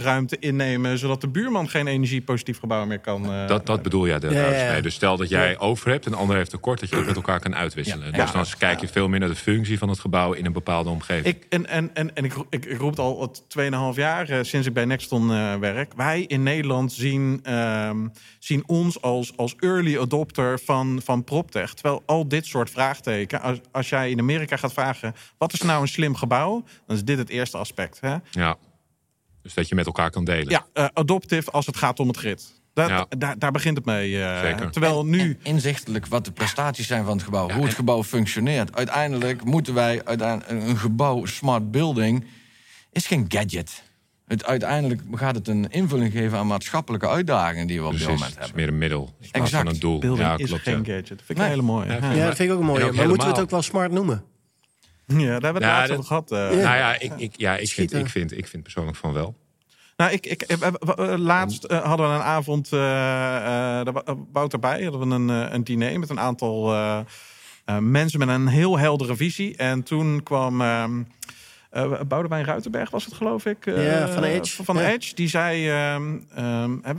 [0.02, 3.34] ruimte innemen, zodat de buurman geen energiepositief gebouw meer kan.
[3.34, 4.72] eh, Dat, dat bedoel jij daar Ja, dus ja, ja.
[4.72, 4.82] mee.
[4.82, 7.16] Dus stel dat jij over hebt en de ander heeft tekort, dat je dat met
[7.16, 8.12] elkaar kan uitwisselen.
[8.12, 8.24] Ja.
[8.24, 10.90] Dus dan kijk je veel meer naar de functie van het gebouw in een bepaalde
[10.90, 11.26] omgeving.
[11.36, 13.44] Ik, en en, en, en ik, ik, ik roep het al het
[13.94, 15.94] 2,5 jaar eh, sinds ik bij Nexton eh, werk.
[15.96, 18.08] Wij in Nederland zien, ehm,
[18.40, 21.74] zien ons als, als early adopter van, van PropTech.
[21.74, 25.14] Terwijl al dit soort vraagteken, als, als jij in Amerika gaat vragen...
[25.38, 27.98] wat is nou een slim gebouw, dan is dit het eerste aspect.
[28.02, 28.16] Hè?
[28.32, 28.58] Ja.
[29.42, 30.50] Dus dat je met elkaar kan delen.
[30.50, 32.62] Ja, eh, adoptive als het gaat om het grid.
[32.74, 33.06] Dat, Ja.
[33.18, 34.22] daar, daar begint het mee.
[34.24, 34.72] eh, Zeker.
[34.72, 35.38] Terwijl nu...
[35.44, 37.48] En inzichtelijk wat de prestaties zijn van het gebouw.
[37.48, 38.76] Ja, hoe het en- gebouw functioneert.
[38.76, 40.02] Uiteindelijk moeten wij...
[40.06, 42.26] uiteindelijk- een gebouw, smart building,
[42.92, 43.84] is geen gadget.
[44.28, 48.20] Het, uiteindelijk gaat het een invulling geven aan maatschappelijke uitdagingen die we op dit moment
[48.22, 48.56] Het is hebben.
[48.56, 49.50] meer een middel Exact.
[49.50, 50.00] van een doel.
[50.00, 50.62] Building ja, is klopt.
[50.64, 50.84] geen ja.
[50.84, 51.08] gadget.
[51.08, 51.46] Dat vind ik Nee.
[51.46, 51.86] een hele mooie.
[51.88, 52.82] Ja, Ja, Ja, dat vind ik ook een mooie.
[52.82, 54.24] En ook Maar moeten we het ook wel smart noemen?
[55.18, 56.32] Ja, daar hebben we het Ja, laatst over gehad.
[56.32, 56.38] eh.
[56.40, 59.36] Nou ja, ik, ik, ja, ik, vind, ik, vind, ik vind persoonlijk van wel.
[59.98, 60.74] Nou, ik, ik, eh, eh,
[61.18, 65.64] laatst hadden we een avond, eh eh daar wa- Wouter bij, hadden we een, een
[65.64, 67.00] diner met een aantal eh,
[67.66, 69.56] eh, mensen met een heel heldere visie.
[69.58, 70.62] En toen kwam
[71.70, 73.66] eh Boudewijn Ruitenberg, was het geloof ik?
[73.66, 74.64] eh, Ja, van Edge.
[74.64, 74.90] Van Ja.
[74.92, 76.94] Edge, die zei ehm, ehm, eh,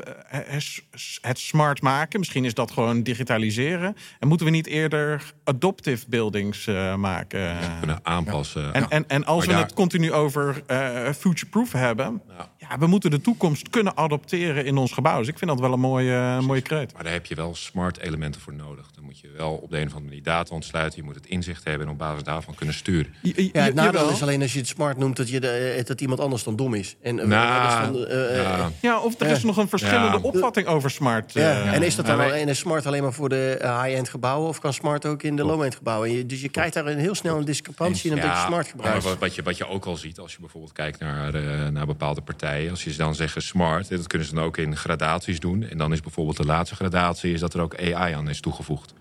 [1.20, 3.96] het- smart maken, misschien is dat gewoon digitaliseren.
[4.18, 7.56] En moeten we niet eerder adoptive buildings eh, maken?
[7.78, 8.72] Kunnen aanpassen.
[8.74, 12.22] En, en, en als Maar we daar- het continu over eh future-proof hebben,
[12.70, 12.78] Ja.
[12.78, 15.18] we moeten de toekomst kunnen adopteren in ons gebouw.
[15.18, 16.92] Dus ik vind dat wel een mooie, uh, mooie kreet.
[16.92, 18.86] Maar daar heb je wel smart elementen voor nodig.
[18.94, 20.98] Dan moet je wel op de een of andere manier data ontsluiten.
[20.98, 23.14] Je moet het inzicht hebben en op basis daarvan kunnen sturen.
[23.22, 26.20] Ja, het nadeel is alleen als je het smart noemt dat, je de, dat iemand
[26.20, 26.96] anders dan dom is.
[27.02, 28.70] En, nou, dan, ja.
[28.80, 29.00] ja.
[29.00, 31.36] of er is nog een verschillende opvatting over smart.
[31.36, 34.72] En is dat dan alleen is smart alleen maar voor de high-end gebouwen of kan
[34.72, 36.26] smart ook in de low-end gebouwen?
[36.26, 39.02] dus je krijgt daar een heel snel een discrepantie in een beetje smart gebruik.
[39.02, 41.86] Wat, wat, je, wat je ook al ziet als je bijvoorbeeld kijkt naar, uh, naar
[41.86, 42.59] bepaalde partijen.
[42.68, 45.62] Als je dan zeggen smart, dat kunnen ze dan ook in gradaties doen.
[45.62, 48.94] En dan is bijvoorbeeld de laatste gradatie is dat er ook AI aan is toegevoegd.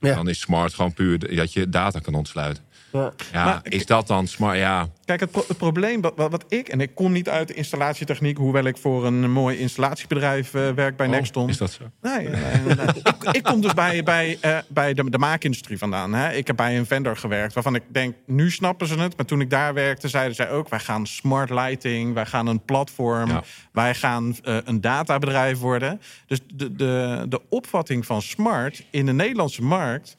[0.00, 0.14] Ja.
[0.14, 2.64] Dan is smart gewoon puur dat je data kan ontsluiten.
[2.92, 4.56] Ja, ja is dat dan smart?
[4.56, 4.88] Ja.
[5.08, 6.68] Kijk, het, het probleem wat, wat, ik...
[6.68, 8.36] en ik kom niet uit de installatietechniek...
[8.36, 11.48] hoewel ik voor een mooi installatiebedrijf uh, werk bij oh, Nexton.
[11.48, 11.84] Is dat zo?
[12.00, 12.86] Nee, nee, nee.
[13.02, 16.14] ik, ik, kom dus bij, bij, uh, bij de, de maakindustrie vandaan.
[16.14, 16.32] Hè.
[16.32, 18.14] Ik heb bij een vendor gewerkt waarvan ik denk...
[18.26, 20.08] nu snappen ze het, maar toen ik daar werkte...
[20.08, 22.14] zeiden zij ook, wij gaan smart lighting...
[22.14, 23.42] wij gaan een platform, ja.
[23.72, 26.00] wij gaan uh, een databedrijf worden.
[26.26, 30.16] Dus de, de, de opvatting van smart in de Nederlandse markt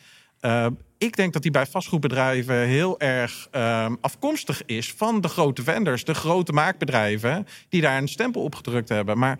[1.00, 6.04] ik denk dat die bij vastgoedbedrijven heel erg um, afkomstig is van de grote vendors,
[6.04, 9.18] de grote maakbedrijven, die daar een stempel op gedrukt hebben.
[9.18, 9.40] Maar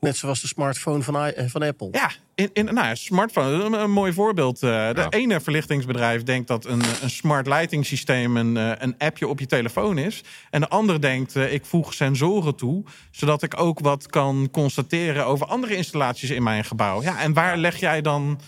[0.00, 1.88] Net zoals de smartphone van, eh, van Apple.
[1.92, 4.62] Ja, in, in, nou, smartphone, een, mooi voorbeeld.
[4.62, 9.28] Uh, de ene verlichtingsbedrijf denkt dat een, een smart lighting systeem een, uh, een appje
[9.28, 10.24] op je telefoon is.
[10.50, 15.26] En de ander denkt, uh, ik voeg sensoren toe, zodat ik ook wat kan constateren
[15.26, 17.02] over andere installaties in mijn gebouw.
[17.02, 18.40] Ja, en waar leg jij dan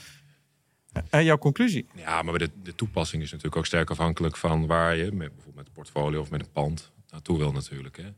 [1.11, 1.87] en jouw conclusie?
[1.95, 5.55] Ja, maar de, de toepassing is natuurlijk ook sterk afhankelijk van waar je, met, bijvoorbeeld
[5.55, 7.97] met een portfolio of met een pand, naartoe wil natuurlijk.
[7.97, 8.13] Hè.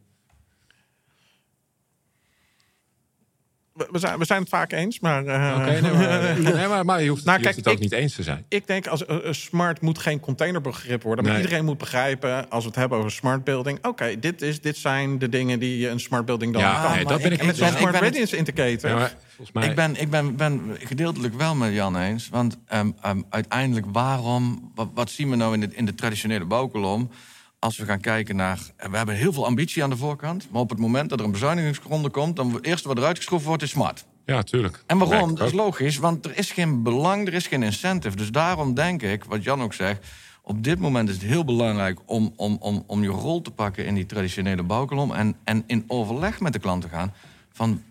[3.90, 5.25] we zijn, we zijn het vaak eens, maar...
[5.25, 5.66] Uh...
[5.66, 8.23] nee, maar, nee, maar, maar, je hoeft, nou, je kijk, het ook niet eens te
[8.23, 8.45] zijn.
[8.49, 11.25] Ik denk, als uh, smart moet geen containerbegrip worden.
[11.25, 13.87] Maar iedereen moet begrijpen, als we het hebben over smart building...
[13.87, 16.95] oké, dit dit, dit zijn de dingen die een smart building dan ja, kan.
[16.95, 18.90] Nee, dat ben ik, met zo'n smart readiness indicator.
[18.90, 19.11] Ja,
[19.53, 19.68] mij...
[19.68, 22.29] Ik ben, ik ben, ben gedeeltelijk wel met Jan eens.
[22.29, 24.72] Want um, um, uiteindelijk, waarom...
[24.74, 27.11] Wat, wat, zien we nou in de, in de traditionele bouwkolom
[27.59, 28.59] als we gaan kijken naar.
[28.76, 30.48] We hebben heel veel ambitie aan de voorkant.
[30.50, 32.37] Maar op het moment dat er een bezuinigingsronde komt.
[32.37, 34.05] dan het eerste wat eruit geschroefd wordt is smart.
[34.24, 34.83] Ja, tuurlijk.
[34.87, 35.35] En waarom?
[35.35, 38.16] Dat is logisch, want er is geen belang, er is geen incentive.
[38.16, 40.07] Dus daarom denk ik, wat Jan ook zegt.
[40.42, 43.87] Op dit moment is het heel belangrijk om, om, om, om je rol te pakken
[43.87, 45.12] in die traditionele bouwkolom.
[45.12, 47.14] En, en in overleg met de klant te gaan.
[47.53, 47.83] Van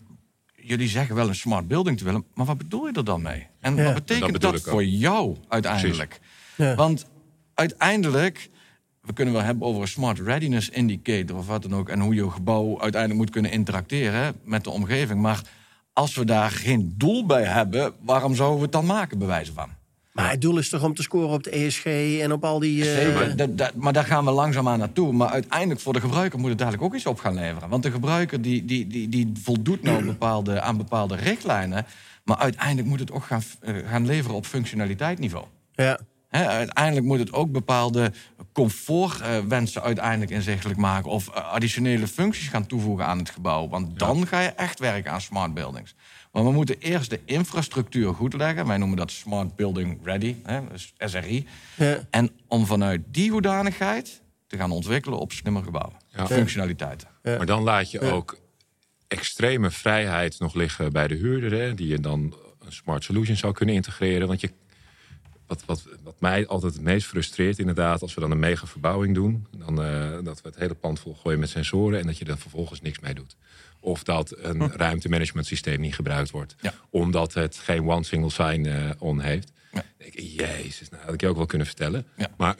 [0.70, 3.48] jullie zeggen wel een smart building te willen, maar wat bedoel je er dan mee?
[3.60, 6.20] En wat betekent dat, voor jou uiteindelijk?
[6.56, 6.76] Ja.
[6.76, 7.06] Want
[7.54, 8.50] uiteindelijk
[9.02, 11.90] we kunnen wel hebben over een smart readiness indicator of wat dan ook.
[11.90, 15.22] En hoe je gebouw uiteindelijk moet kunnen interacteren met de omgeving.
[15.22, 15.42] Maar
[15.94, 19.54] als we daar geen doel bij hebben, waarom zouden we het dan maken, bij wijze
[19.54, 19.70] van?
[20.22, 21.86] Maar het doel is toch om te scoren op de ESG
[22.22, 23.02] en op al die.
[23.08, 23.68] Uh...
[23.76, 25.14] maar daar gaan we langzaamaan naartoe.
[25.14, 27.70] Maar uiteindelijk voor de gebruiker moet het eigenlijk ook iets op gaan leveren.
[27.70, 31.86] Want de gebruiker die, die, die, die voldoet nou bepaalde, aan bepaalde richtlijnen.
[32.24, 35.46] Maar uiteindelijk moet het ook gaan, uh, gaan leveren op functionaliteitsniveau.
[35.72, 38.12] Ja uiteindelijk moet het ook bepaalde
[38.54, 41.12] comfortwensen uh, uiteindelijk inzichtelijk maken.
[41.12, 43.68] Of uh, additionele functies gaan toevoegen aan het gebouw.
[43.68, 45.96] Want dan ga je echt werken aan smart buildings.
[46.32, 48.68] Maar we moeten eerst de infrastructuur goed leggen.
[48.68, 51.48] Wij noemen dat Smart Building Ready, hè, dus SRI.
[51.78, 52.08] Ja.
[52.10, 55.96] En om vanuit die hoedanigheid te gaan ontwikkelen op slimmer gebouwen.
[56.08, 56.28] Ja.
[56.28, 57.08] Functionaliteiten.
[57.24, 58.38] Maar dan laat je ook
[59.08, 61.60] extreme vrijheid nog liggen bij de huurder.
[61.60, 64.28] Hè, die je dan een smart solution zou kunnen integreren.
[64.28, 64.52] Want je
[65.50, 69.16] wat, wat, wat mij altijd het meest frustreert, inderdaad, als we dan een mega verbouwing
[69.16, 72.38] doen, dan, uh, dat we het hele pand volgooien met sensoren en dat je er
[72.38, 73.36] vervolgens niks mee doet.
[73.80, 74.72] Of dat een hm.
[74.76, 76.56] ruimtemanagement systeem niet gebruikt wordt,
[76.90, 79.52] omdat het geen one single sign uh, on heeft.
[79.72, 79.84] Ja.
[79.98, 82.06] Denk ik, jezus, nou, had ik je ook wel kunnen vertellen.
[82.18, 82.28] Ja.
[82.38, 82.56] Maar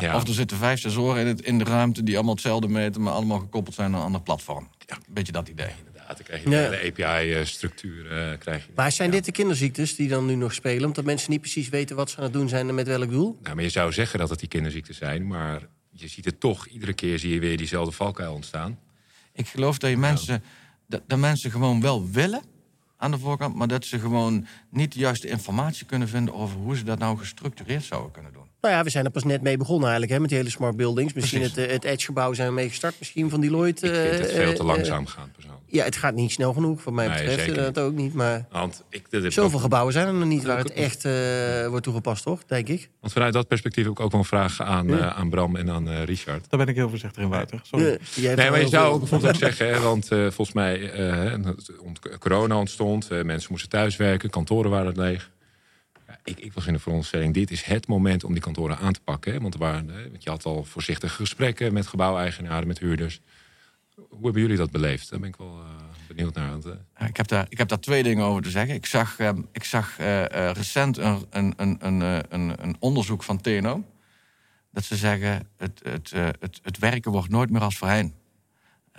[0.00, 3.02] ja, Of er zitten vijf sensoren in, het, in de ruimte die allemaal hetzelfde meten,
[3.02, 4.68] maar allemaal gekoppeld zijn aan een ander platform.
[4.86, 4.98] Ja.
[5.08, 5.70] Beetje dat idee.
[6.06, 8.04] Dan krijg je de API-structuur.
[8.04, 8.72] Uh, krijg je.
[8.74, 10.84] Maar zijn dit de kinderziektes die dan nu nog spelen?
[10.84, 13.38] Omdat mensen niet precies weten wat ze aan het doen zijn en met welk doel?
[13.42, 15.26] Nou, maar je zou zeggen dat het die kinderziektes zijn.
[15.26, 18.78] Maar je ziet het toch, iedere keer zie je weer diezelfde valkuil ontstaan.
[19.38, 20.42] Ik geloof dat je mensen,
[20.86, 22.42] dat, dat mensen gewoon wel willen
[22.96, 26.76] aan de voorkant, maar dat ze gewoon niet de juiste informatie kunnen vinden over hoe
[26.76, 28.47] ze dat nou gestructureerd zouden kunnen doen.
[28.60, 30.76] Nou ja, we zijn er pas net mee begonnen eigenlijk, hè, met die hele smart
[30.76, 31.12] buildings.
[31.12, 33.86] Misschien het, eh, het Edge-gebouw zijn we mee gestart, misschien van Deloitte.
[33.86, 35.62] Ik vind het veel te uh, langzaam gaan, persoonlijk.
[35.66, 37.46] Ja, het gaat niet snel genoeg, wat mij betreft.
[37.46, 40.72] Nee, dat ook niet, maar Want ik, zoveel gebouwen zijn er nog niet waar het
[40.72, 42.44] echt uh, wordt toegepast, toch?
[42.44, 42.90] Denk ik.
[43.00, 45.12] Want vanuit dat perspectief heb ik ook wel een vraag aan, ja.
[45.12, 46.50] aan Bram en aan Richard.
[46.50, 47.60] Daar ben ik heel voorzichtig in, Wouter.
[47.62, 47.98] Sorry.
[48.16, 50.90] nee, maar je zou ook bijvoorbeeld ook zeggen, hè, want volgens mij,
[52.18, 55.30] corona ontstond, mensen moesten thuiswerken, kantoren waren leeg
[56.24, 59.00] ik, ik, was in de veronderstelling, dit is het moment om die kantoren aan te
[59.00, 59.32] pakken.
[59.32, 59.40] Hè?
[59.40, 63.20] Want, er waren, want je had al voorzichtige gesprekken met gebouweigenaren, met huurders.
[63.94, 65.10] Hoe hebben jullie dat beleefd?
[65.10, 65.64] Daar ben ik wel uh,
[66.08, 66.50] benieuwd naar.
[66.50, 66.72] Want, uh...
[67.08, 68.74] ik, heb daar, ik heb daar twee dingen over te zeggen.
[68.74, 69.96] Ik zag, uh, ik zag
[70.52, 73.84] recent een, een, een, een, een, onderzoek van TNO.
[74.72, 78.14] Dat ze zeggen, het, het, het, het werken wordt nooit meer als voorheen.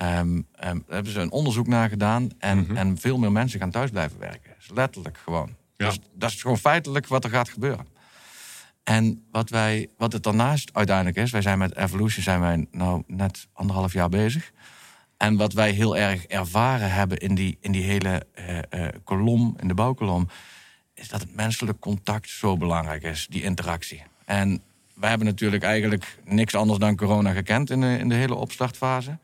[0.02, 2.30] Um, daar hebben ze een onderzoek naar gedaan.
[2.38, 2.78] En, mm -hmm.
[2.78, 4.56] en veel meer mensen gaan thuis blijven werken.
[4.60, 5.56] Is letterlijk gewoon.
[5.86, 7.88] Dus, dat is gewoon feitelijk wat er gaat gebeuren.
[8.84, 13.04] En wat, wij, wat het daarnaast uiteindelijk is, wij zijn met Evolution zijn wij nou
[13.08, 14.52] net anderhalf jaar bezig.
[15.18, 19.56] En wat wij heel erg ervaren hebben in die, in die hele uh, uh, kolom,
[19.60, 20.30] in de bouwkolom,
[20.94, 24.04] is dat het menselijk contact zo belangrijk is, die interactie.
[24.26, 24.62] En
[24.94, 29.18] wij hebben natuurlijk eigenlijk niks anders dan corona gekend in de, in de hele opstartfase.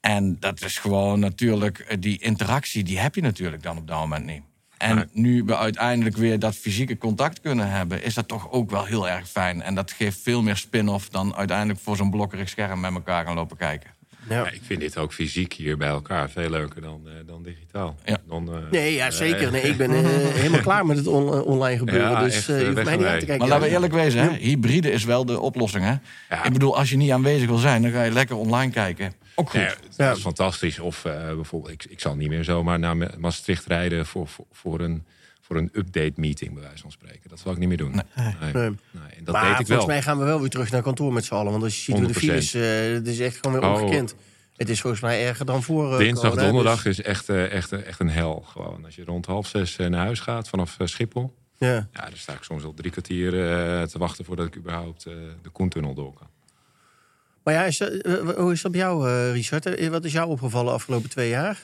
[0.00, 3.98] En dat is gewoon natuurlijk, eh, die interactie, die heb je natuurlijk dan op dat
[3.98, 4.42] moment niet.
[4.82, 8.84] En nu we uiteindelijk weer dat fysieke contact kunnen hebben, is dat toch ook wel
[8.84, 9.62] heel erg fijn.
[9.62, 13.34] En dat geeft veel meer spin-off dan uiteindelijk voor zo'n blokkerig scherm met elkaar gaan
[13.34, 13.90] lopen kijken.
[14.28, 14.50] Ja.
[14.50, 17.96] ik vind dit ook fysiek hier bij elkaar veel leuker dan, uh, dan digitaal.
[18.04, 18.18] Ja.
[18.28, 19.50] Dan, uh, nee, ja, zeker.
[19.50, 22.10] Nee, ik ben uh, helemaal klaar met het on online gebeuren.
[22.10, 23.38] Ja, dus je hoeft mij niet aan te kijken.
[23.38, 24.30] Maar laten we eerlijk wezen, hè?
[24.36, 25.84] hybride is wel de oplossing.
[25.84, 25.92] Hè?
[26.44, 29.12] Ik bedoel, als je niet aanwezig wil zijn, dan ga je lekker online kijken.
[29.34, 29.60] Ook goed.
[29.60, 30.78] Ja, dat is fantastisch.
[30.78, 35.04] Of bijvoorbeeld, ik, ik zal niet meer zomaar naar Maastricht rijden voor, voor, voor een
[35.52, 37.28] voor een update meeting, bij wijze van spreken.
[37.30, 37.90] Dat zal ik niet meer doen.
[37.90, 38.52] Nee.
[38.52, 38.76] Nee.
[39.24, 41.34] Dat maar deed ik volgens mij gaan we wel weer terug naar kantoor met z'n
[41.34, 41.52] allen.
[41.52, 42.62] Want als je ziet hoe de files, uh,
[42.94, 43.80] het is echt gewoon weer oh.
[43.80, 44.14] ongekend.
[44.56, 45.92] Het is volgens mij erger dan voor.
[45.92, 46.98] Uh, Dinsdag, corona, donderdag dus...
[46.98, 48.44] is echt, uh, echt, echt een hel.
[48.46, 48.84] Gewoon.
[48.84, 51.34] Als je rond half zes naar huis gaat vanaf Schiphol.
[51.56, 51.88] Ja.
[51.92, 53.30] ja, dan sta ik soms al drie kwartier
[53.86, 55.02] te wachten voordat ik überhaupt
[55.42, 56.28] de Koentunnel door kan.
[57.44, 57.92] Maar ja, is dat,
[58.36, 59.88] hoe is dat bij jou, Richard?
[59.88, 61.62] Wat is jou opgevallen de afgelopen twee jaar?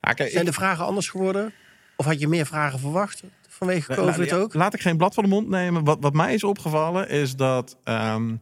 [0.00, 1.52] Kijk, Zijn de vragen anders geworden?
[1.96, 4.54] Of had je meer vragen verwacht vanwege COVID la, ook?
[4.54, 5.84] Laat ik geen blad van de mond nemen.
[5.84, 8.40] Wat, wat mij is opgevallen is dat um,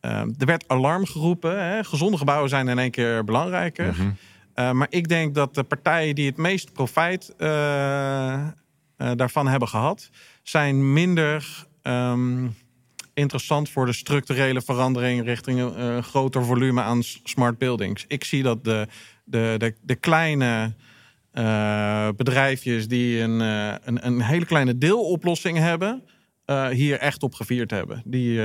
[0.00, 1.64] um, er werd alarm geroepen.
[1.64, 1.84] Hè?
[1.84, 3.86] Gezonde gebouwen zijn in één keer belangrijker.
[3.86, 4.16] Mm -hmm.
[4.54, 8.46] uh, maar ik denk dat de partijen die het meest profijt uh, uh,
[9.16, 10.10] daarvan hebben gehad,
[10.42, 12.54] zijn minder um,
[13.14, 18.04] interessant voor de structurele verandering richting een groter volume aan smart buildings.
[18.08, 18.86] Ik zie dat de,
[19.24, 20.74] de, de, de kleine
[21.34, 26.02] uh, bedrijfjes die een, uh, een, een, hele kleine deeloplossing hebben.
[26.46, 28.02] Uh, hier echt op gevierd hebben.
[28.04, 28.40] Die,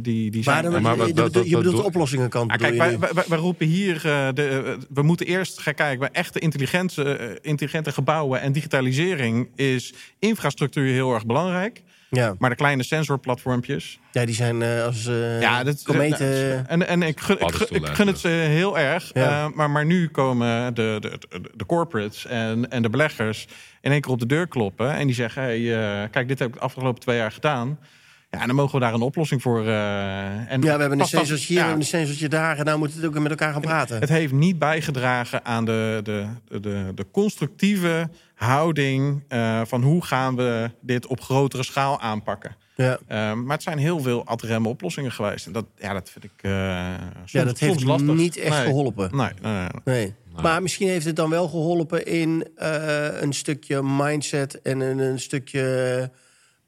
[0.00, 0.70] die, die zijn...
[0.70, 2.50] Maar, maar, maar, je, dat, dat, je bedoelt de oplossingskant.
[2.50, 4.00] Ah, kijk, wij, wij, wij, roepen hier...
[4.34, 8.40] De, we moeten eerst gaan kijken bij echte intelligente, intelligente gebouwen...
[8.40, 11.82] en digitalisering is infrastructuur heel erg belangrijk.
[12.10, 12.34] Ja.
[12.38, 13.98] Maar de kleine sensorplatformpjes...
[14.12, 16.68] Ja, die zijn uh, als uh, ja, dat, kometen...
[16.68, 19.10] En, en ik, gun, ik, gun, ik gun het ze heel erg.
[19.12, 19.44] Ja.
[19.44, 21.18] Uh, maar, maar nu komen de, de,
[21.54, 23.46] de corporates en, en de beleggers...
[23.80, 24.92] in één keer op de deur kloppen.
[24.92, 27.78] En die zeggen, hey, kijk, dit heb ik de afgelopen twee jaar gedaan...
[28.30, 29.66] Ja, en dan mogen we daar een oplossing voor.
[29.66, 31.72] Uh, en ja, we hebben een sensortje hier, ja.
[31.72, 32.58] een sensortje daar.
[32.58, 34.00] En nou moeten we het ook met elkaar gaan praten.
[34.00, 36.26] Het heeft niet bijgedragen aan de, de,
[36.60, 42.56] de, de constructieve houding uh, van hoe gaan we dit op grotere schaal aanpakken.
[42.74, 42.98] Ja.
[43.08, 45.46] Uh, maar het zijn heel veel ad rem oplossingen geweest.
[45.46, 48.14] En dat, ja, dat vind ik uh, soms, ja, dat heeft lastig.
[48.14, 48.66] niet echt nee.
[48.66, 49.16] geholpen.
[49.16, 49.68] Nee, nee, nee.
[49.84, 50.14] nee.
[50.42, 55.20] Maar misschien heeft het dan wel geholpen in uh, een stukje mindset en een, een
[55.20, 56.10] stukje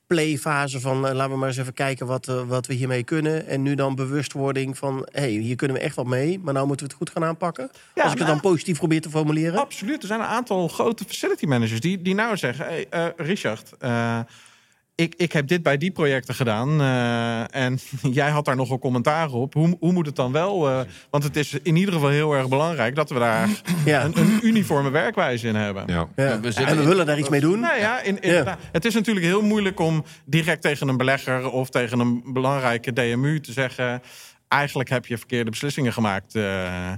[0.08, 3.46] playfase van uh, laten we maar eens even kijken wat, uh, wat we hiermee kunnen.
[3.46, 6.66] En nu dan bewustwording van hé, hey, hier kunnen we echt wat mee, maar nou
[6.66, 7.70] moeten we het goed gaan aanpakken.
[7.94, 9.60] Ja, Als ik nou, het dan positief probeer te formuleren.
[9.60, 10.02] Absoluut.
[10.02, 13.72] Er zijn een aantal grote facility managers die, die nou zeggen: hey, uh, Richard.
[15.00, 16.80] Ik, ik heb dit bij die projecten gedaan.
[17.50, 17.78] en
[18.20, 19.54] jij had daar nog een commentaar op.
[19.54, 20.86] Hoe, hoe moet het dan wel?
[21.10, 23.48] want het is in ieder geval heel erg belangrijk dat we daar
[23.84, 24.04] ja.
[24.04, 25.84] een, een, uniforme werkwijze in hebben.
[25.86, 26.08] Ja.
[26.16, 26.40] Ja.
[26.40, 27.60] We en we willen daar iets mee doen.
[27.60, 28.58] Nou ja, in, in, ja.
[28.72, 33.40] Het is natuurlijk heel moeilijk om direct tegen een belegger of tegen een belangrijke DMU
[33.40, 34.02] te zeggen.
[34.48, 36.34] Eigenlijk heb je verkeerde beslissingen gemaakt.
[36.34, 36.42] Uh...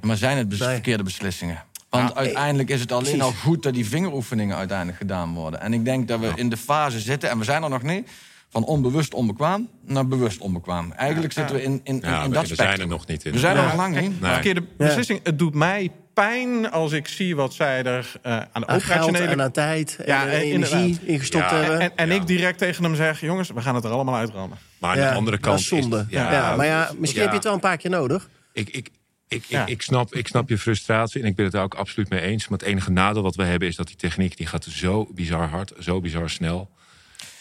[0.00, 1.64] Maar zijn het bes verkeerde beslissingen?
[1.90, 3.22] Want uiteindelijk is het alleen precies.
[3.22, 5.60] al goed dat die vingeroefeningen uiteindelijk gedaan worden.
[5.60, 8.08] En ik denk dat we in de fase zitten, en we zijn er nog niet
[8.50, 10.92] van onbewust onbekwaam naar bewust onbekwaam.
[10.92, 12.76] Eigenlijk ja, zitten we in, in, in, ja, in we, dat we spectrum.
[12.76, 13.32] zijn er nog niet in.
[13.32, 14.20] We zijn ja, er nog lang niet.
[14.20, 14.32] Nee.
[14.32, 15.20] Verkeerde beslissing.
[15.22, 19.18] Het doet mij pijn als ik zie wat zij er uh, aan de aan operationele...
[19.18, 21.80] geld en aan tijd en energie ingestopt Ja, hebben.
[21.80, 24.58] En, en ik direct tegen hem zeg, jongens, we gaan het er allemaal uitrammen.
[24.78, 26.06] Maar aan de andere dat kant is zonde.
[26.08, 26.16] is...
[26.16, 28.28] ja, maar ja, misschien heb je het wel een paar keer nodig.
[28.52, 28.90] Ik, ik,
[29.30, 29.62] ik, Ja.
[29.62, 32.20] ik, ik, snap, ik snap je frustratie en ik ben het daar ook absoluut mee
[32.20, 32.48] eens.
[32.48, 35.48] Maar het enige nadeel wat we hebben is dat die techniek die gaat zo bizar
[35.48, 36.70] hard, zo bizar snel.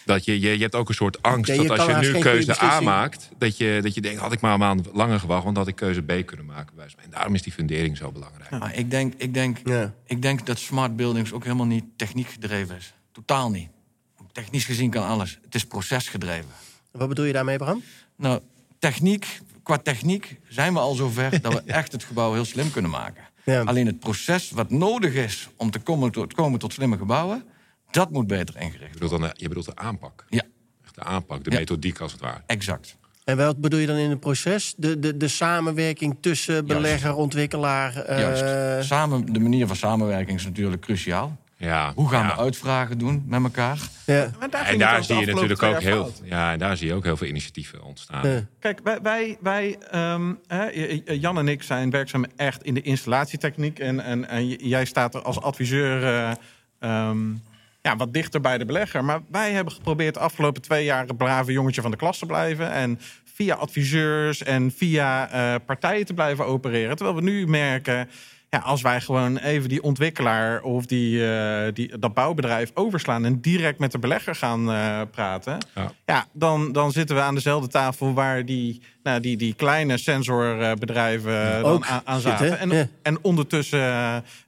[0.06, 2.62] Dat je, je, je hebt ook een soort angst Ja, dat als je nu keuze
[2.62, 5.56] A maakt, dat je, dat je denkt, had ik maar een maand langer gewacht, want
[5.56, 6.76] dan had ik keuze B kunnen maken.
[6.76, 6.86] bij.
[7.04, 8.50] En daarom is die fundering zo belangrijk.
[8.50, 9.94] Maar ik denk, ik, denk, Ja.
[10.06, 12.94] ik denk dat smart buildings ook helemaal niet techniek gedreven is.
[13.12, 13.70] Totaal niet.
[14.32, 15.40] Technisch gezien kan alles.
[15.44, 16.50] Het is procesgedreven.
[16.92, 17.84] Wat bedoel je daarmee, Bram?
[18.16, 18.40] Nou,
[18.80, 22.92] techniek qua techniek zijn we al zover dat we echt het gebouw heel slim kunnen
[22.92, 23.24] maken.
[23.44, 23.62] Ja.
[23.62, 27.44] Alleen het proces wat nodig is om te komen tot, komen tot slimme gebouwen,
[27.92, 29.20] dat moet beter ingericht Je bedoelt, worden.
[29.28, 30.26] dan, de- je bedoelt de aanpak.
[30.30, 30.42] Ja,
[30.84, 31.58] Echt de aanpak, de Ja.
[31.60, 32.42] methodiek als het ware.
[32.46, 32.98] exact.
[33.24, 34.74] En wat bedoel je dan in het proces?
[34.78, 37.96] De, de, de samenwerking tussen belegger, ontwikkelaar.
[37.96, 38.88] eh, Juist.
[38.88, 41.38] Samen, de manier van samenwerking is natuurlijk cruciaal.
[41.60, 42.36] Ja, Hoe gaan ja.
[42.36, 43.80] we uitvragen doen met elkaar?
[44.06, 44.32] ja.
[44.40, 46.22] Maar daar En daar zie je natuurlijk ook heel, fout.
[46.24, 48.30] ja, en daar zie je ook heel veel initiatieven ontstaan.
[48.30, 48.46] Ja.
[48.60, 50.66] Kijk, wij, wij, wij ehm, hè,
[51.06, 53.80] Jan en ik zijn werkzaam echt in de installatietechniek.
[53.80, 56.32] En, en, jij staat er als adviseur eh,
[56.80, 57.20] ehm,
[57.82, 59.06] ja, wat dichter bij de belegger.
[59.06, 62.26] Maar wij hebben geprobeerd de afgelopen twee jaar een brave jongetje van de klas te
[62.26, 62.72] blijven.
[62.72, 63.00] En
[63.34, 66.96] via adviseurs en via eh, partijen te blijven opereren.
[66.96, 68.10] Terwijl we nu merken.
[68.52, 73.42] Ja, als wij gewoon even die ontwikkelaar of die, eh, die, dat bouwbedrijf overslaan en
[73.42, 75.92] direct met de belegger gaan eh, praten, Ja.
[76.06, 81.46] ja, dan, dan zitten we aan dezelfde tafel waar die, nou, die, die kleine sensorbedrijven
[81.56, 82.60] eh, dan Ook aan, zaten.
[82.60, 82.88] En, ja.
[83.02, 83.80] en ondertussen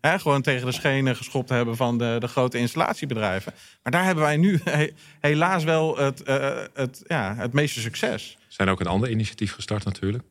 [0.01, 3.53] hè, gewoon tegen de schenen geschopt hebben van de, de grote installatiebedrijven.
[3.83, 8.37] Maar daar hebben wij nu he- helaas wel het, eh, het, ja, het meeste succes.
[8.39, 10.23] Er zijn ook een ander initiatief gestart natuurlijk.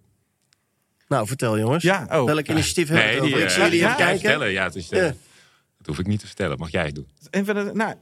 [1.11, 1.83] Nou, vertel jongens.
[1.83, 2.25] Ja, oh.
[2.25, 3.39] Welk initiatief hebben we het over?
[3.39, 4.21] Ik eh, zie jullie ja, even kijken.
[4.21, 4.51] vertellen.
[4.51, 5.07] Ja, het is, eh, Ja.
[5.79, 7.07] Dat hoef ik niet te vertellen, mag jij doen.
[7.31, 7.95] En verder, nou,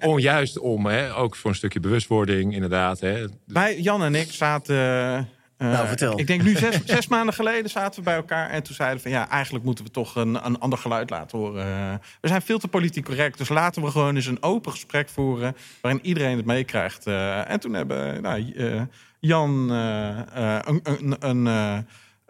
[0.00, 3.00] onjuist om, hè, ook voor een stukje bewustwording, inderdaad.
[3.00, 3.24] Hè.
[3.46, 4.76] Wij, Jan en ik, zaten.
[4.76, 6.18] eh, Nou, vertel.
[6.18, 8.50] Ik denk nu zes, zes maanden geleden zaten we bij elkaar.
[8.50, 11.38] En toen zeiden we van ja, eigenlijk moeten we toch een, een ander geluid laten
[11.38, 12.00] horen.
[12.20, 13.38] We zijn veel te politiek correct.
[13.38, 15.56] Dus laten we gewoon eens een open gesprek voeren.
[15.80, 17.06] waarin iedereen het meekrijgt.
[17.06, 18.80] Eh, en toen hebben nou, eh,
[19.20, 21.78] Jan, een, een, een, eh,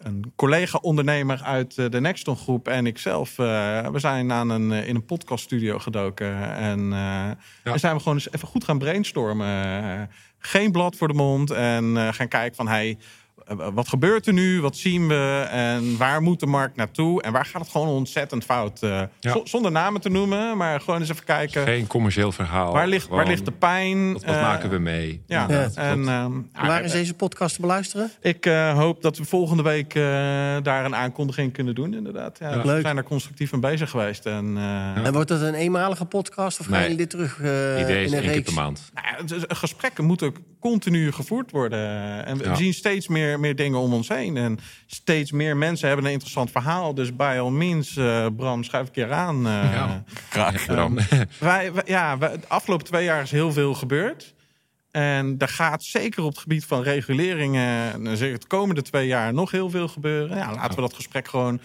[0.05, 3.38] een collega-ondernemer uit eh, de Nexton groep en ikzelf.
[3.38, 6.55] eh we zijn aan een, eh, in een podcaststudio gedoken.
[6.55, 6.93] En
[7.62, 10.11] en zijn we gewoon eens even goed gaan brainstormen.
[10.38, 11.51] Geen blad voor de mond.
[11.51, 12.97] En gaan kijken van hey, eh,
[13.74, 14.61] wat gebeurt er nu?
[14.61, 15.46] Wat zien we?
[15.50, 17.22] En waar moet de markt naartoe?
[17.22, 18.83] En waar gaat het gewoon ontzettend fout?
[18.83, 19.40] Eh, Ja.
[19.44, 21.62] zonder namen te noemen, maar gewoon eens even kijken.
[21.64, 22.72] Geen commercieel verhaal.
[22.72, 24.12] Waar ligt, waar ligt de pijn?
[24.12, 25.22] Wat, wat Eh, maken we mee?
[25.26, 25.68] Ja, Ja.
[25.74, 26.09] en ehm,
[26.52, 28.11] ja, Waar is deze podcast te beluisteren?
[28.20, 30.02] ik eh, hoop dat we volgende week eh,
[30.62, 32.38] daar een aankondiging kunnen doen, inderdaad.
[32.38, 32.81] Ja, We Leuk.
[32.83, 34.26] zijn er constructief mee bezig geweest.
[34.26, 37.81] En, eh, En wordt dat een eenmalige podcast of gaan jullie dit terug eh Het
[37.81, 38.55] idee is in een één keer reeks?
[38.55, 38.90] per maand.
[38.94, 41.81] Nou gesprekken moeten continu gevoerd worden.
[42.27, 42.55] En we Ja.
[42.55, 44.37] zien steeds meer, meer dingen om ons heen.
[44.37, 46.94] En steeds meer mensen hebben een interessant verhaal.
[46.94, 49.46] Dus bij al means, eh, Bram, schuif een keer aan.
[49.46, 49.72] eh.
[49.72, 50.05] Ja.
[50.31, 50.66] Graag.
[50.66, 50.94] Bram.
[51.38, 54.35] wij, wij- ja, wij- de afgelopen twee jaar is heel veel gebeurd.
[54.90, 57.92] En daar gaat zeker op het gebied van reguleringen...
[58.07, 60.37] en zeker de komende twee jaar nog heel veel gebeuren.
[60.37, 61.61] Ja, laten we dat gesprek gewoon...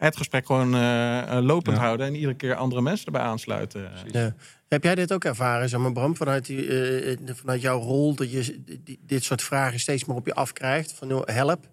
[0.00, 1.82] Het gesprek gewoon eh, eh, lopend Ja.
[1.82, 3.90] houden en iedere keer andere mensen erbij aansluiten.
[4.12, 4.34] Ja.
[4.68, 8.14] Heb jij dit ook ervaren, zeg maar, Bram, vanuit, die, eh, vanuit jouw rol...
[8.14, 8.62] dat je
[9.00, 10.92] dit soort vragen steeds meer op je afkrijgt?
[10.92, 11.68] Van, help.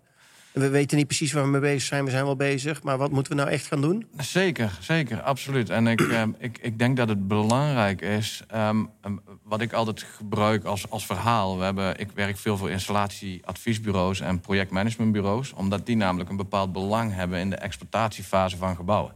[0.60, 2.06] We weten niet precies waar we mee bezig zijn.
[2.06, 4.08] We zijn wel bezig, maar wat moeten we nou echt gaan doen?
[4.18, 5.70] Zeker, zeker, absoluut.
[5.70, 10.06] En ik, ehm, ik, ik denk dat het belangrijk is, ehm, ehm, wat ik altijd
[10.18, 11.58] gebruik als, als verhaal.
[11.58, 17.14] We hebben, ik werk veel voor installatieadviesbureaus en projectmanagementbureaus, omdat die namelijk een bepaald belang
[17.14, 19.14] hebben in de exploitatiefase van gebouwen.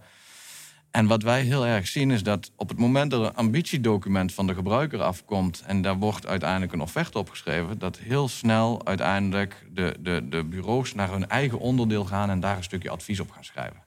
[0.91, 4.47] En wat wij heel erg zien is dat op het moment dat een ambitiedocument van
[4.47, 9.95] de gebruiker afkomt en daar wordt uiteindelijk een offerte opgeschreven, dat heel snel uiteindelijk de,
[9.99, 13.43] de, de bureaus naar hun eigen onderdeel gaan en daar een stukje advies op gaan
[13.43, 13.83] schrijven.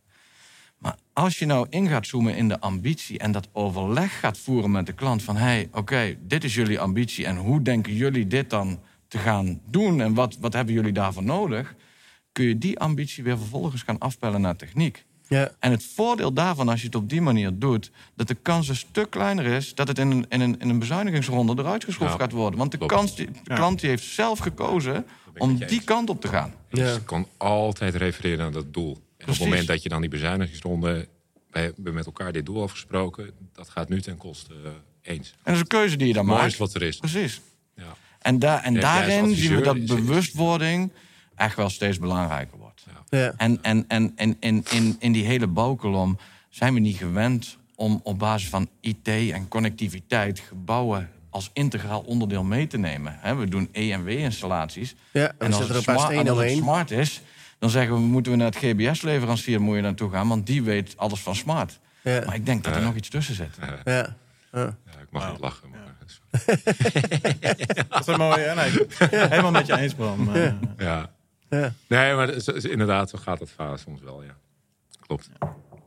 [0.78, 4.70] Maar als je nou in gaat zoomen in de ambitie en dat overleg gaat voeren
[4.70, 8.26] met de klant van hé, hey, oké, dit is jullie ambitie en hoe denken jullie
[8.26, 11.74] dit dan te gaan doen en wat, wat hebben jullie daarvoor nodig,
[12.32, 15.04] kun je die ambitie weer vervolgens gaan afpellen naar techniek.
[15.28, 15.50] Ja.
[15.58, 18.76] En het voordeel daarvan, als je het op die manier doet, dat de kans een
[18.76, 22.18] stuk kleiner is dat het in een, in een, in een bezuinigingsronde eruit geschroefd Ja,
[22.18, 22.58] gaat worden.
[22.58, 23.54] Want de, kans, die, de Ja.
[23.54, 25.06] klant die heeft zelf gekozen
[25.38, 25.84] om die eens.
[25.84, 26.54] kant op te gaan.
[26.70, 28.92] Dus je kan altijd refereren naar dat doel.
[29.18, 31.08] En op het moment dat je dan die bezuinigingsronde...
[31.50, 33.30] wij hebben met elkaar dit doel afgesproken...
[33.52, 34.70] dat gaat nu ten koste eh,
[35.14, 35.30] eens.
[35.30, 36.46] En dat is een keuze die je dan maakt.
[36.46, 36.96] is wat er is.
[36.96, 37.40] Precies.
[37.76, 37.96] Ja.
[38.18, 40.92] En, daar en Ja, daarin zien we dat bewustwording
[41.34, 42.63] echt wel steeds belangrijker wordt.
[43.08, 43.32] Ja.
[43.36, 48.00] En, en, en, en in, in, in die hele bouwkolom zijn we niet gewend om
[48.02, 53.16] op basis van IT en connectiviteit gebouwen als integraal onderdeel mee te nemen.
[53.20, 54.94] Hè, we doen EMW-installaties.
[55.10, 57.22] Ja, en als er het smart- en als het smart is,
[57.58, 60.96] dan zeggen we, moeten we naar het GBS-leverancier moet je naartoe gaan, want die weet
[60.96, 61.78] alles van smart.
[62.02, 62.22] Ja.
[62.26, 63.56] Maar ik denk dat er nog iets tussen zit.
[63.60, 63.78] Ja.
[63.84, 64.16] Ja.
[64.52, 65.68] Ja, ik mag niet lachen.
[65.70, 65.80] Maar,
[67.88, 68.54] Dat is een mooie.
[68.54, 68.70] Nee,
[69.28, 70.28] helemaal met je eens, Bram.
[70.78, 71.10] Ja.
[71.60, 71.72] Ja.
[71.86, 74.36] Nee, maar het is- is- inderdaad, zo gaat het vaak soms wel, ja.
[75.06, 75.28] Klopt.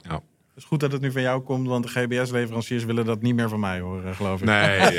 [0.01, 0.21] Ja.
[0.55, 3.49] is goed dat het nu van jou komt, want de GBS-leveranciers willen dat niet meer
[3.49, 4.45] van mij horen, geloof ik.
[4.45, 4.89] Nee, nee,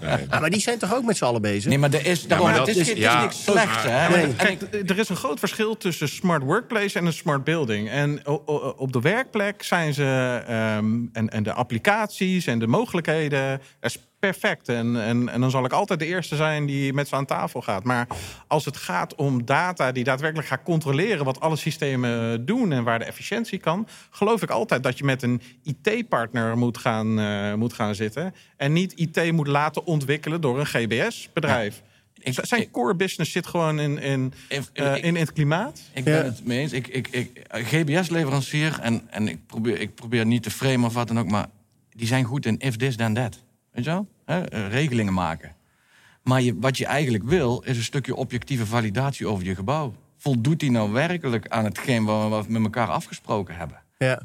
[0.00, 0.26] nee.
[0.30, 1.68] Ja, maar die zijn toch ook met z'n allen bezig?
[1.68, 3.82] Nee, maar er is, daarom, maar het, dat is, is- het is ja, niks slechts,
[3.82, 4.08] hè?
[4.08, 4.34] Nee.
[4.34, 7.88] Kijk, er is een groot verschil tussen smart workplace en een smart building.
[7.90, 8.26] En
[8.76, 13.60] op de werkplek zijn ze ehm, en, en de applicaties en de mogelijkheden
[14.18, 14.68] perfect.
[14.68, 17.62] En, en, en dan zal ik altijd de eerste zijn die met ze aan tafel
[17.62, 17.84] gaat.
[17.84, 18.06] Maar
[18.46, 22.98] als het gaat om data die daadwerkelijk gaat controleren wat alle systemen doen en waar
[22.98, 27.72] de efficiëntie kan, geloof ik altijd dat je met een IT-partner moet gaan, eh, moet
[27.72, 28.34] gaan zitten.
[28.56, 31.82] En niet IT moet laten ontwikkelen door een GBS-bedrijf.
[32.20, 35.80] Ik- Zijn core business zit gewoon in, in, Ik- eh, in, in het klimaat.
[35.92, 36.22] Ik ben Ja.
[36.22, 36.72] het mee eens.
[36.72, 41.08] Ik, ik, ik, GBS-leverancier, en, en ik, probeer, ik probeer niet te framen of wat
[41.08, 41.46] dan ook, maar
[41.90, 43.44] die zijn goed in if this, then that.
[43.76, 44.08] Weet je wel?
[44.24, 45.54] Eh, regelingen maken.
[46.22, 49.94] Maar je, wat je eigenlijk wil, is een stukje objectieve validatie over je gebouw.
[50.16, 53.82] Voldoet die nou werkelijk aan hetgeen wat we wat we met elkaar afgesproken hebben?
[53.98, 54.22] Ja,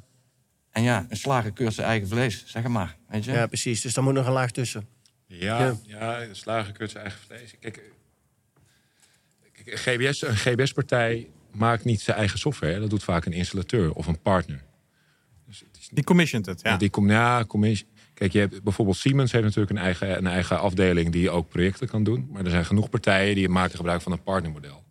[0.71, 2.97] En ja, een slager keurt zijn eigen vlees, zeg het maar.
[3.07, 3.31] Weet je?
[3.31, 3.81] ja, precies.
[3.81, 4.87] Dus daar moet nog een laag tussen.
[5.27, 5.75] Ja, Ja.
[5.83, 6.19] ja.
[6.19, 7.55] de slager keurt zijn eigen vlees.
[7.59, 7.81] Kijk,
[9.63, 12.79] kijk, GBS, een GBS-partij maakt niet zijn eigen software.
[12.79, 14.63] Dat doet vaak een installateur of een partner.
[15.91, 16.77] Die commissioned het, ja.
[16.77, 17.87] Die komt, ja, commissie.
[18.14, 21.88] Kijk, je hebt bijvoorbeeld Siemens heeft natuurlijk een eigen, een eigen afdeling die ook projecten
[21.88, 22.28] kan doen.
[22.32, 24.84] Maar er zijn genoeg partijen die maken gebruik van een partnermodel.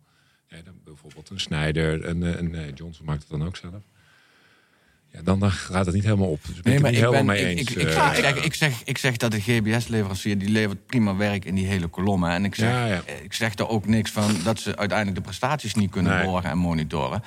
[0.47, 3.73] Ja, dan bijvoorbeeld een Schneider, een, een, een Johnson maakt het dan ook zelf.
[5.13, 6.39] Ja, dan, dan gaat het niet helemaal op.
[6.47, 7.61] Dus Nee, het maar ik, helemaal ben, mee ik, eens.
[7.61, 11.15] ik, ik, eh, ik zeg, ik, zeg, ik zeg dat de GBS-leverancier die levert prima
[11.15, 12.23] werk in die hele kolom.
[12.23, 12.33] hè.
[12.33, 15.23] En ik zeg, Ja, eh, ik zeg er ook niks van dat ze uiteindelijk de
[15.23, 16.25] prestaties niet kunnen Nee.
[16.25, 17.23] borgen en monitoren.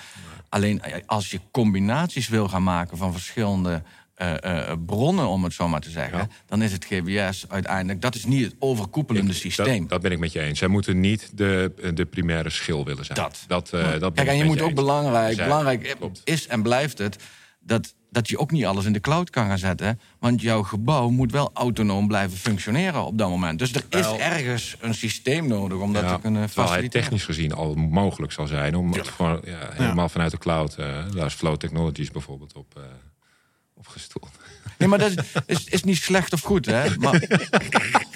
[0.49, 3.83] Alleen eh, als je combinaties wil gaan maken van verschillende
[4.15, 6.29] eh, eh, bronnen, om het zo maar te zeggen, Ja.
[6.47, 9.81] dan is het GBS uiteindelijk, dat is niet het overkoepelende systeem.
[9.81, 10.59] Dat, dat ben ik met je eens.
[10.59, 13.19] Zij moeten niet de, de primaire schil willen zijn.
[13.19, 13.45] Dat.
[13.47, 14.75] dat, eh, dat Kijk, en je moet ook eens.
[14.81, 16.21] belangrijk, belangrijk klopt.
[16.25, 17.17] is en blijft het
[17.61, 20.01] dat, dat je ook niet alles in de cloud kan gaan zetten.
[20.19, 23.59] Want jouw gebouw moet wel autonoom blijven functioneren op dat moment.
[23.59, 26.91] Dus er is ergens een systeem nodig om dat Ja, te kunnen het faciliteren.
[27.03, 30.75] technisch gezien al mogelijk zal zijn om het gewoon ja, helemaal vanuit de cloud.
[30.75, 32.81] eh, daar is Flow Technologies bijvoorbeeld op,
[33.75, 34.31] op gestoeld.
[34.79, 35.17] Nee, maar dat is,
[35.47, 36.97] is, is niet slecht of goed, hè?
[36.99, 37.23] Maar,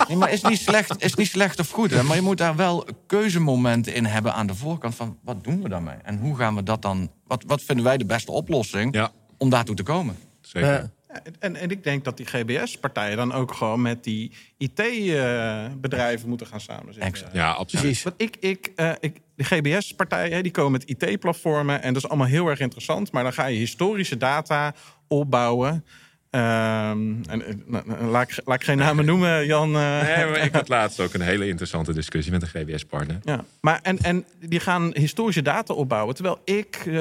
[0.09, 2.03] nee, maar is niet, slecht, is niet slecht of goed, hè?
[2.03, 5.69] Maar je moet daar wel keuzemomenten in hebben aan de voorkant van wat doen we
[5.69, 5.97] daarmee?
[6.03, 7.11] En hoe gaan we dat dan...
[7.27, 10.17] Wat, wat vinden wij de beste oplossing Ja, om daartoe te komen?
[10.41, 10.91] zeker.
[11.39, 16.61] En, en ik denk dat die GBS-partijen dan ook gewoon met die IT-bedrijven moeten gaan
[16.61, 17.03] samenzitten.
[17.03, 17.35] Exact.
[17.35, 17.85] Ja, absoluut.
[17.85, 18.03] Precies.
[18.03, 22.27] Want ik, ik, eh, ik, de GBS-partijen die komen met IT-platformen en dat is allemaal
[22.27, 23.13] heel erg interessant.
[23.13, 24.75] Maar dan ga je historische data
[25.09, 25.85] opbouwen.
[26.31, 29.77] Ehm, en, nou, nou, laat, ik, laat ik geen namen noemen, Jan.
[29.77, 30.03] eh.
[30.03, 33.19] Nee, maar ik had laatst ook een hele interessante discussie met een GBS-partner.
[33.23, 36.15] Ja, maar en, en die gaan historische data opbouwen.
[36.15, 36.93] Terwijl ik, eh,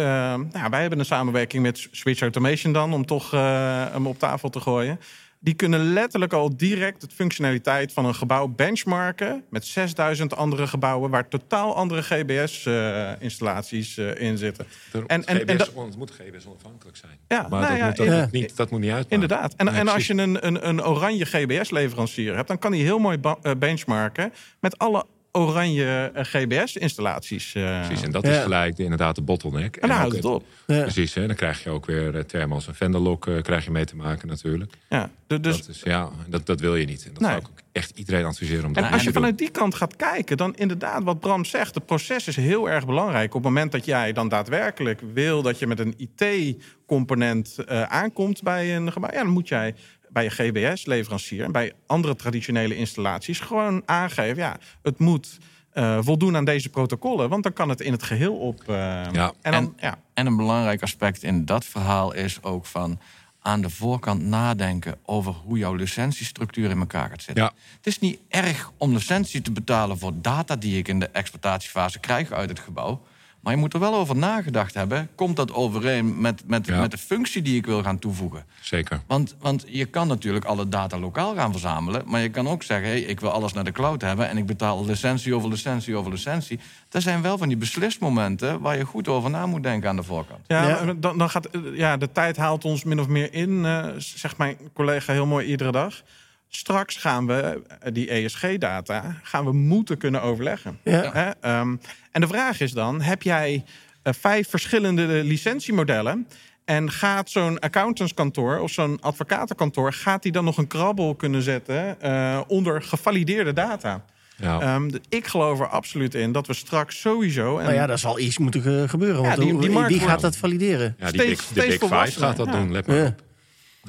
[0.51, 4.49] nou, wij hebben een samenwerking met Switch Automation dan, om toch eh, hem op tafel
[4.49, 4.99] te gooien.
[5.47, 11.09] Die kunnen letterlijk al direct het functionaliteit van een gebouw benchmarken met 6000 andere gebouwen
[11.09, 14.65] waar totaal andere GBS-installaties eh, in zitten.
[14.91, 17.17] En, En- en- GBS, en dat- moet GBS onafhankelijk zijn.
[17.27, 18.21] Ja, maar nou dat, ja, moet, dat, ja.
[18.21, 19.13] moet niet, dat moet niet uitmaken.
[19.21, 19.53] Inderdaad.
[19.57, 23.17] En, en als je een, een, een oranje GBS-leverancier hebt, dan kan hij heel mooi
[23.21, 25.05] eh, benchmarken met alle
[25.37, 27.51] oranje eh, GBS-installaties.
[27.51, 28.31] Precies, en dat Ja.
[28.31, 29.75] is gelijk de, inderdaad de bottleneck.
[29.75, 30.43] en dan ook houdt het op.
[30.67, 30.81] Ja.
[30.81, 33.85] Precies, hè, dan krijg je ook weer eh, thermals en vendorlock eh, krijg je mee
[33.85, 34.73] te maken natuurlijk.
[34.89, 37.05] Ja, de- dus dat, is, ja, dat, dat wil je niet.
[37.05, 37.29] En dat Nee.
[37.31, 39.95] zou ik ook echt iedereen adviseren om dat En als je vanuit die kant gaat
[39.95, 43.27] kijken, dan inderdaad, wat Bram zegt, het proces is heel erg belangrijk.
[43.35, 48.43] Op het moment dat jij dan daadwerkelijk wil dat je met een IT-component eh, aankomt
[48.43, 49.75] bij een gebouw, ja, dan moet jij
[50.09, 55.37] bij je GBS-leverancier en bij andere traditionele installaties gewoon aangeven, ja, het moet
[55.71, 58.59] eh, voldoen aan deze protocollen, want dan kan het in het geheel op.
[58.61, 58.75] eh,
[59.11, 59.33] Ja.
[59.41, 59.99] En dan, ja.
[60.13, 62.99] En een belangrijk aspect in dat verhaal is ook van
[63.41, 67.43] aan de voorkant nadenken over hoe jouw licentiestructuur in elkaar gaat zitten.
[67.43, 67.51] Ja.
[67.77, 71.99] Het is niet erg om licentie te betalen voor data die ik in de exploitatiefase
[71.99, 73.01] krijg uit het gebouw.
[73.47, 75.09] Maar je moet er wel over nagedacht hebben.
[75.15, 76.79] Komt dat overeen met, met, Ja.
[76.79, 78.45] met de functie die ik wil gaan toevoegen?
[78.61, 79.01] Zeker.
[79.05, 82.03] Want, want je kan natuurlijk alle data lokaal gaan verzamelen.
[82.05, 84.29] Maar je kan ook zeggen, hey, ik wil alles naar de cloud hebben...
[84.29, 86.59] en ik betaal licentie over licentie over licentie.
[86.89, 88.59] Dat zijn wel van die beslismomenten...
[88.59, 90.39] waar je goed over na moet denken aan de voorkant.
[90.47, 93.85] Ja, Dan, dan gaat eh, ja, de tijd haalt ons min of meer in, eh,
[93.97, 96.01] zegt mijn collega heel mooi iedere dag.
[96.49, 100.79] Straks gaan we eh, die ESG-data gaan we moeten kunnen overleggen.
[100.83, 101.11] Ja.
[101.13, 101.29] Hè?
[101.41, 101.75] Ehm,
[102.11, 103.63] en de vraag is dan: heb jij
[104.03, 106.27] eh, vijf verschillende licentiemodellen?
[106.65, 109.93] En gaat zo'n accountantskantoor of zo'n advocatenkantoor...
[109.93, 114.03] gaat die dan nog een krabbel kunnen zetten eh, onder gevalideerde data?
[114.37, 114.59] Ja.
[114.61, 117.57] Ehm, ik geloof er absoluut in dat we straks sowieso...
[117.57, 119.21] En Nou ja, daar zal iets moeten ge- gebeuren.
[119.23, 120.95] Want Ja, die- gaat dat valideren?
[120.99, 122.51] Ja, die Steeds- Big, de steeds Big Five gaat dat ja.
[122.51, 123.05] doen, let maar Ja.
[123.05, 123.21] op.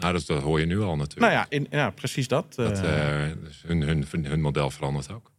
[0.01, 1.21] Nou, dat, dat hoor je nu al natuurlijk.
[1.21, 2.55] nou ja, in, ja, precies dat.
[2.55, 3.25] dat, eh.
[3.31, 5.31] eh, dus hun, hun, hun model verandert ook.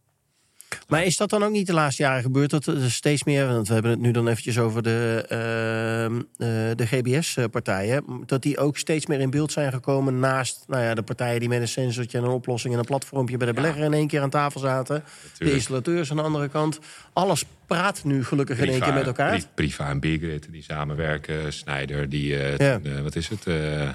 [0.88, 2.50] Maar is dat dan ook niet de laatste jaren gebeurd?
[2.50, 6.76] Dat er steeds meer, want we hebben het nu dan eventjes over de, ehm, eh,
[6.76, 8.04] de GBS-partijen.
[8.26, 11.48] Dat die ook steeds meer in beeld zijn gekomen naast nou ja, de partijen die
[11.48, 14.20] met een sensortje en een oplossing en een platformpje bij de belegger in één keer
[14.20, 15.04] aan tafel zaten.
[15.38, 16.78] De installateurs aan de andere kant.
[17.12, 19.30] Alles praat nu gelukkig in één keer met elkaar.
[19.30, 21.52] Pri- Priva en Bigrid die samenwerken.
[21.52, 22.80] Snijder die, Ja.
[23.02, 23.88] wat is het, eh,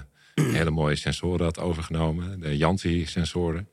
[0.60, 2.40] hele mooie sensoren had overgenomen.
[2.40, 3.68] De Janti-sensoren.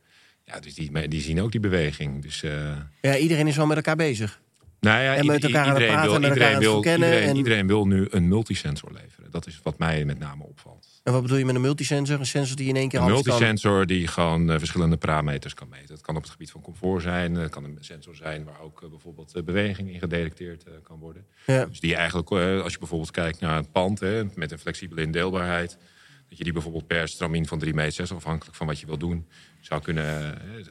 [0.45, 2.23] Ja, dus die, die zien ook die beweging.
[2.23, 4.41] Dus, eh, Ja, iedereen is wel met elkaar bezig.
[4.81, 7.37] nou ja, En met elkaar aan het iedereen praten wil, met iedereen wil, iedereen, en-
[7.37, 9.31] iedereen wil nu een multisensor leveren.
[9.31, 10.87] Dat is wat mij met name opvalt.
[11.03, 12.19] En wat bedoel je met een multisensor?
[12.19, 13.31] Een sensor die in één keer Een alles kan?
[13.39, 15.95] multisensor die gewoon eh, verschillende parameters kan meten.
[15.95, 17.35] Het kan op het gebied van comfort zijn.
[17.35, 21.25] Het kan een sensor zijn waar ook eh, bijvoorbeeld beweging in gedetecteerd kan worden.
[21.47, 21.65] Ja.
[21.65, 22.31] Dus die eigenlijk,
[22.63, 25.79] als je bijvoorbeeld kijkt naar een pand hè, met een flexibele indeelbaarheid.
[26.33, 28.99] Dat je die bijvoorbeeld per stramien van 3 meter 6, afhankelijk van wat je wil
[28.99, 29.27] doen,
[29.61, 30.05] zou kunnen.
[30.05, 30.67] eh, eh,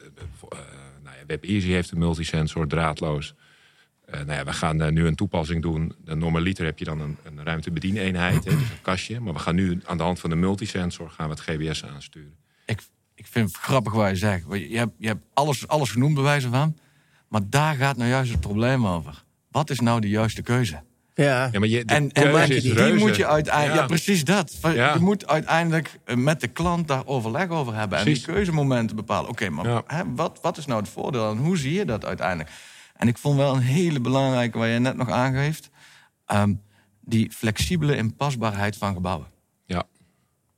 [0.50, 0.58] eh,
[1.02, 3.34] nou ja, WebEasy heeft een multisensor, draadloos.
[4.10, 5.94] Nou ja, we gaan nu een toepassing doen.
[6.04, 9.20] De normaliter heb je dan een, een ruimtebedieneenheid, dus een kastje.
[9.20, 12.36] Maar we gaan nu aan de hand van de multisensor gaan we het GBS aansturen.
[12.66, 12.80] Ik,
[13.14, 14.44] ik vind het grappig wat je zegt.
[14.50, 16.78] Je hebt, je hebt alles, alles genoemd bij wijze van.
[17.28, 19.24] Maar daar gaat nou juist het probleem over.
[19.50, 20.82] Wat is nou de juiste keuze?
[21.14, 21.48] Ja.
[21.52, 23.74] Ja, maar je, de En, maar die, moet je uiteindelijk...
[23.74, 23.80] Ja.
[23.80, 23.86] Ja.
[23.86, 24.58] precies dat.
[24.62, 24.94] Ja.
[24.94, 27.98] Je moet uiteindelijk eh, met de klant daar overleg over hebben.
[27.98, 29.30] En die keuzemomenten bepalen.
[29.30, 29.82] Oké, maar Ja.
[29.86, 32.50] hè, wat, wat is nou het voordeel en hoe zie je dat uiteindelijk?
[32.96, 35.70] En ik vond wel een hele belangrijke, waar je net nog aangeeft...
[36.26, 36.54] ehm,
[37.00, 39.26] die flexibele inpasbaarheid van gebouwen.
[39.66, 39.82] Ja,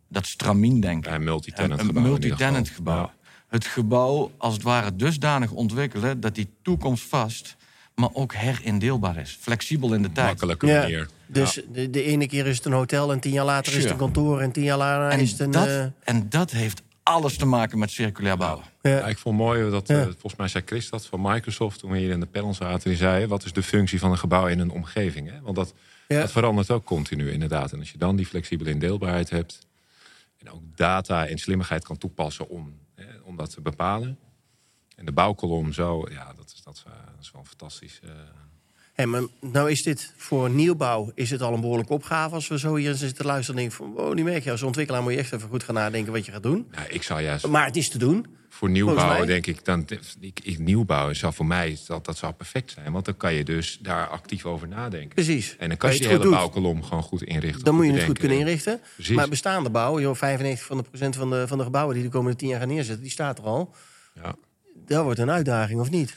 [0.08, 1.10] Dat stramien denken.
[1.10, 2.02] ja, een multi-tenant Een- gebouw.
[2.02, 3.10] Een multi-tenant gebouw.
[3.48, 7.56] Het gebouw als het ware dusdanig ontwikkelen dat die toekomstvast,
[7.94, 9.38] maar ook herindeelbaar is.
[9.40, 10.26] Flexibel in de Ja, tijd.
[10.28, 10.80] makkelijke Ja.
[10.80, 11.08] manier.
[11.26, 13.92] Dus de, de ene keer is het een hotel en tien jaar later is het
[13.92, 15.50] een kantoor en tien jaar later En is het een...
[15.50, 18.64] dat, eh, en dat heeft alles te maken met circulair bouwen.
[18.82, 18.90] ja.
[18.90, 19.98] Ja, ik vond mooi dat, Ja.
[19.98, 22.88] eh, volgens mij zei Chris dat van Microsoft toen we hier in de panel zaten.
[22.88, 25.30] Die zei, wat is de functie van een gebouw in een omgeving?
[25.30, 25.40] Hè?
[25.40, 25.74] Want dat,
[26.08, 26.20] Ja.
[26.20, 27.72] dat verandert ook continu inderdaad.
[27.72, 29.58] En als je dan die flexibele indeelbaarheid hebt
[30.38, 34.18] en ook data en slimmigheid kan toepassen om, hè, om dat te bepalen.
[34.96, 38.00] En de bouwkolom zo, ja, dat is, dat, is, eh, dat is wel fantastisch.
[38.02, 38.10] eh.
[38.92, 42.34] Hey, maar nou is dit voor nieuwbouw is het al een behoorlijke opgave.
[42.34, 44.50] Als we zo hier zitten te luisteren, denk ik van, oh, die merk je.
[44.50, 46.66] Als ontwikkelaar moet je echt even goed gaan nadenken wat je gaat doen.
[46.70, 48.26] nou, ik zou juist Maar het is te doen.
[48.48, 49.86] voor nieuwbouw denk ik dan
[50.20, 53.44] ik, ik, nieuwbouw zou voor mij dat, dat zou perfect zijn, want dan kan je
[53.44, 55.14] dus daar actief over nadenken.
[55.14, 55.56] Precies.
[55.58, 57.64] En dan kan je je die hele doet, bouwkolom gewoon goed inrichten.
[57.64, 58.80] Dan moet je het goed kunnen inrichten.
[58.94, 59.16] Precies.
[59.16, 62.10] Maar bestaande bouw, joh, 95 van de procent van de, van de gebouwen die de
[62.10, 63.74] komende tien jaar gaan neerzetten, die staat er al.
[64.22, 64.34] Ja.
[64.86, 66.14] Dat wordt een uitdaging, of niet?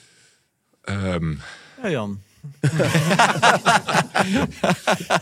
[0.87, 1.31] Ehm,
[1.83, 2.19] Ja, Jan.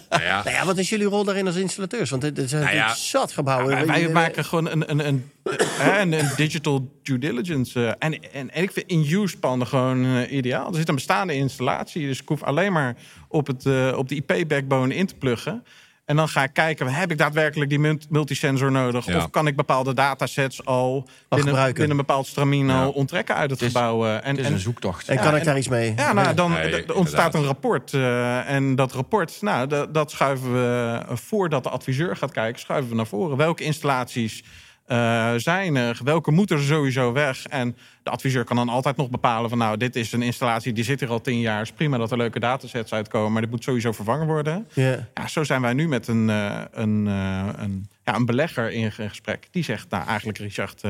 [0.10, 2.10] nou ja, Nou ja, wat is jullie rol daarin als installateurs?
[2.10, 3.68] Want er er zijn Nou ja, zat gebouwen.
[3.76, 5.32] wij, wij Eh, maken gewoon een, een, een,
[5.80, 7.86] eh, een, een digital due diligence.
[7.86, 10.68] eh, en, en, en ik vind in-use panden gewoon ideaal.
[10.70, 12.96] Er zit een bestaande installatie, dus ik hoef alleen maar
[13.28, 15.64] op, het, eh, op de IP-backbone in te pluggen.
[16.06, 19.06] En dan ga ik kijken, heb ik daadwerkelijk die mult- multisensor nodig?
[19.06, 19.18] Ja.
[19.18, 22.84] Of kan ik bepaalde datasets al binnen, binnen een bepaald Ja.
[22.84, 24.06] al onttrekken uit het, Het is- gebouw?
[24.06, 25.08] eh, en, Het is en, een zoektocht.
[25.10, 25.94] En kan ik daar iets mee?
[25.96, 27.94] ja, nou, dan Nee, er ontstaat een rapport.
[27.94, 32.90] eh, en dat rapport, nou, dat schuiven we eh, voordat de adviseur gaat kijken, schuiven
[32.90, 33.38] we naar voren.
[33.38, 34.44] Welke installaties
[34.86, 36.00] eh, zijn er?
[36.04, 37.46] Welke moeten er sowieso weg?
[37.46, 40.84] En de adviseur kan dan altijd nog bepalen van, nou, dit is een installatie die
[40.84, 41.62] zit hier al tien jaar.
[41.62, 44.68] is prima dat er leuke datasets uitkomen, maar dit moet sowieso vervangen worden.
[44.74, 45.08] Ja.
[45.14, 48.92] Ja, zo zijn wij nu met een, eh, een, eh, een, ja, een belegger in
[48.92, 49.48] ge- gesprek.
[49.52, 50.82] Die zegt, nou, eigenlijk Richard,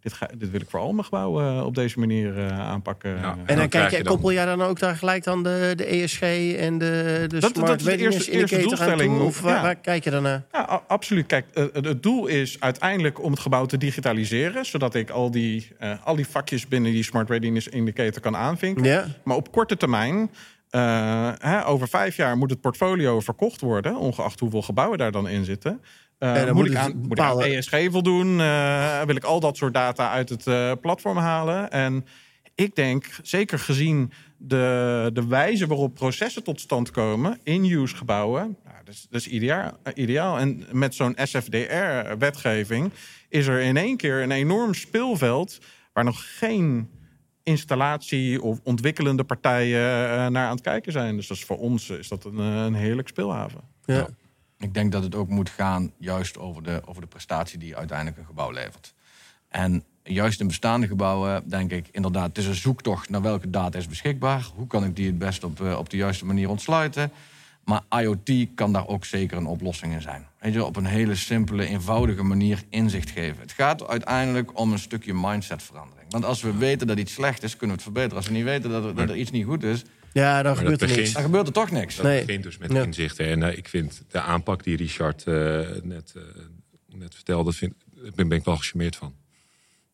[0.00, 3.10] dit, ga, dit wil ik voor al mijn gebouwen eh, op deze manier eh, aanpakken.
[3.18, 3.36] Ja.
[3.46, 6.22] En dan kijk je koppel jij dan ook daar gelijk dan de, de ESG
[6.56, 8.66] en de, de dat Smart is de eerste- eerste toe?
[8.66, 9.20] doelstelling.
[9.20, 9.62] Of waar, Ja.
[9.62, 10.42] waar kijk je dan naar?
[10.52, 11.26] Ja, absoluut.
[11.26, 15.30] Kijk, eh, het het doel is uiteindelijk om het gebouw te digitaliseren, zodat ik al
[15.30, 18.84] die, eh, al die vakjes binnen die Smart Readiness Indicator kan aanvinken.
[18.84, 19.06] Ja.
[19.24, 20.30] Maar op korte termijn,
[20.70, 25.28] eh, hè, over vijf jaar, moet het portfolio verkocht worden, ongeacht hoeveel gebouwen daar dan
[25.28, 25.80] in zitten.
[26.20, 28.40] Eh, dan moet, moet ik aan, moet ik bepaalde- aan ESG voldoen?
[28.40, 31.70] Eh, wil ik al dat soort data uit het eh, platform halen?
[31.70, 32.06] En
[32.54, 38.56] ik denk, zeker gezien de, de wijze waarop processen tot stand komen in use gebouwen,
[38.64, 40.38] nou, dat, is, dat is ideaal, ideaal.
[40.38, 42.92] En met zo'n SFDR-wetgeving
[43.28, 45.58] is er in één keer een enorm speelveld
[45.92, 46.90] waar nog geen
[47.42, 49.80] installatie of ontwikkelende partijen
[50.32, 51.16] naar aan het kijken zijn.
[51.16, 53.60] Dus dat is voor ons is dat een, een heerlijk speelhaven.
[53.84, 54.08] Ja.
[54.60, 58.18] Ik denk dat het ook moet gaan juist over de, over de prestatie die uiteindelijk
[58.18, 58.94] een gebouw levert.
[59.48, 63.78] En juist in bestaande gebouwen denk ik inderdaad, het is een zoektocht naar welke data
[63.78, 64.50] is beschikbaar.
[64.54, 67.12] Hoe kan ik die het best op, eh, op de juiste manier ontsluiten?
[67.64, 70.26] Maar IoT kan daar ook zeker een oplossing in zijn.
[70.38, 73.40] Weet je, op een hele simpele, eenvoudige manier inzicht geven.
[73.40, 76.10] Het gaat uiteindelijk om een stukje mindsetverandering.
[76.10, 78.16] Want als we weten dat iets slecht is, kunnen we het verbeteren.
[78.16, 80.80] Als we niet weten dat er, dat er iets niet goed is, Ja, dan gebeurt
[80.80, 81.12] er begint- niks.
[81.12, 81.96] dan gebeurt er toch niks.
[81.96, 82.24] Dat Nee.
[82.24, 82.82] begint dus met Ja.
[82.82, 83.26] inzichten.
[83.26, 85.34] En eh, ik vind de aanpak die Richard eh,
[85.82, 86.22] net, eh,
[86.94, 89.14] net vertelde, vind, daar ben, ben ik wel gecharmeerd van.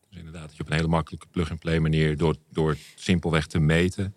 [0.09, 4.13] Dus inderdaad, dat je op een hele makkelijke plug-and-play manier, door, door simpelweg te meten,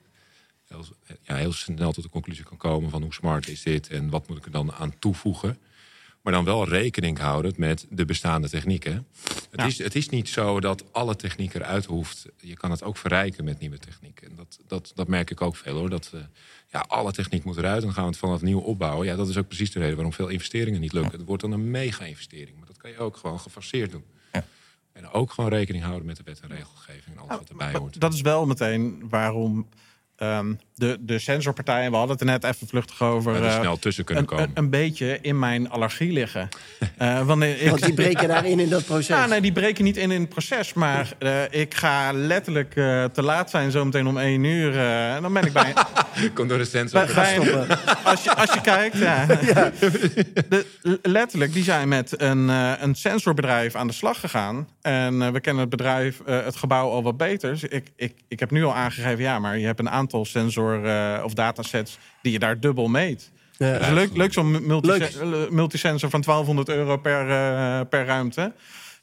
[0.68, 0.84] heel,
[1.22, 4.28] ja, heel snel tot de conclusie kan komen van hoe smart is dit en wat
[4.28, 5.58] moet ik er dan aan toevoegen.
[6.22, 9.06] Maar dan wel rekening houdend met de bestaande technieken.
[9.50, 9.66] Het, Ja.
[9.66, 12.26] is, het is niet zo dat alle techniek eruit hoeft.
[12.36, 14.28] Je kan het ook verrijken met nieuwe technieken.
[14.30, 15.90] En dat, dat, dat merk ik ook veel hoor.
[15.90, 16.20] Dat eh,
[16.72, 19.06] ja, alle techniek moet eruit en dan gaan we het vanaf nieuw opbouwen.
[19.06, 21.18] Ja, dat is ook precies de reden waarom veel investeringen niet lukken.
[21.18, 22.56] Het wordt dan een mega-investering.
[22.58, 24.04] Maar dat kan je ook gewoon gefaseerd doen.
[24.32, 24.44] Ja.
[24.92, 28.00] En ook gewoon rekening houden met de wet en regelgeving en alles wat erbij hoort.
[28.00, 29.68] Dat is wel meteen waarom
[30.20, 33.78] ehm, de, de sensorpartijen, we hadden het er net even vluchtig over, er eh, snel
[33.78, 34.44] tussen kunnen een, komen.
[34.44, 36.48] een, een beetje in mijn allergie liggen.
[36.96, 39.06] Eh, wanneer ik, Want die breken daarin in dat proces.
[39.06, 40.72] Ja, nee, die breken niet in in het proces.
[40.72, 44.72] Maar eh, ik ga letterlijk eh, te laat zijn, zometeen om één uur.
[44.78, 45.72] eh, en dan ben ik bij.
[46.34, 47.04] Komt door de sensor.
[47.04, 47.78] bij- bij- stoppen.
[48.04, 49.26] als, je, als je kijkt, ja.
[50.48, 50.66] De,
[51.02, 54.68] letterlijk, die zijn met een, eh, een sensorbedrijf aan de slag gegaan.
[54.82, 57.50] En eh, we kennen het bedrijf, eh, het gebouw al wat beter.
[57.50, 60.84] Dus ik, ik, ik heb nu al aangegeven, ja, maar je hebt een aantal sensor
[60.84, 63.30] eh, of datasets die je daar dubbel meet.
[63.56, 63.78] Ja.
[63.78, 65.08] Is leuk, leuk zo'n multi
[65.50, 67.26] multisensor van 1200 euro per,
[67.86, 68.52] per ruimte.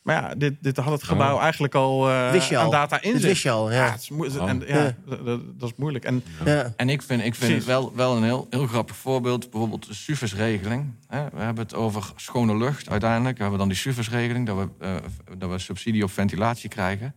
[0.08, 1.42] Maar ja, dit, dit had het gebouw Oh.
[1.42, 2.72] eigenlijk al, eh, Wist je aan al.
[2.72, 3.30] data in Dat zich.
[3.30, 3.92] wist je al, ja.
[3.92, 4.50] het is Oh.
[4.50, 4.96] en, ja, Ja.
[5.58, 6.06] Dat, is moeilijk.
[6.06, 6.74] En Ja.
[6.76, 9.50] En ik vind, ik vind het wel, wel een heel, heel grappig voorbeeld.
[9.52, 10.86] Bijvoorbeeld de SUVES-regeling.
[11.08, 11.24] hè.
[11.34, 13.36] We hebben het over schone lucht uiteindelijk.
[13.36, 14.96] We hebben dan die SUVES-regeling, dat, we, eh,
[15.38, 17.16] dat we subsidie op ventilatie krijgen.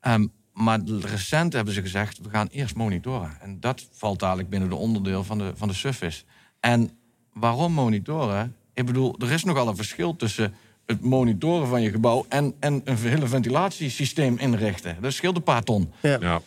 [0.00, 3.36] Ehm, maar recent hebben ze gezegd, we gaan eerst monitoren.
[3.40, 6.24] En dat valt dadelijk binnen de onderdeel van de, van de SUVES.
[6.60, 6.90] En
[7.32, 8.56] waarom monitoren?
[8.74, 10.54] Ik bedoel, er is nogal een verschil tussen
[10.86, 12.26] het monitoren van je gebouw...
[12.28, 14.96] en, en een hele ventilatiesysteem inrichten.
[15.00, 15.92] Dat scheelt een paar ton.
[16.00, 16.18] Ja.
[16.20, 16.40] Ja,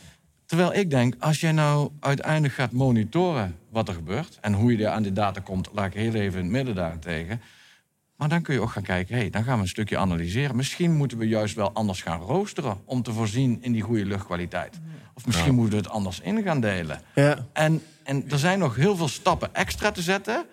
[0.46, 4.38] Terwijl ik denk, als jij nou uiteindelijk gaat monitoren wat er gebeurt...
[4.42, 7.42] en hoe je aan die data komt, laat ik heel even in het midden daarentegen...
[8.16, 10.56] maar dan kun je ook gaan kijken, hey, dan gaan we een stukje analyseren.
[10.56, 12.78] Misschien moeten we juist wel anders gaan roosteren...
[12.86, 14.80] om te voorzien in die goede luchtkwaliteit.
[15.14, 17.02] Of misschien moeten we het anders in gaan delen.
[17.16, 17.46] Ja.
[17.54, 20.46] En, en er zijn nog heel veel stappen extra te zetten...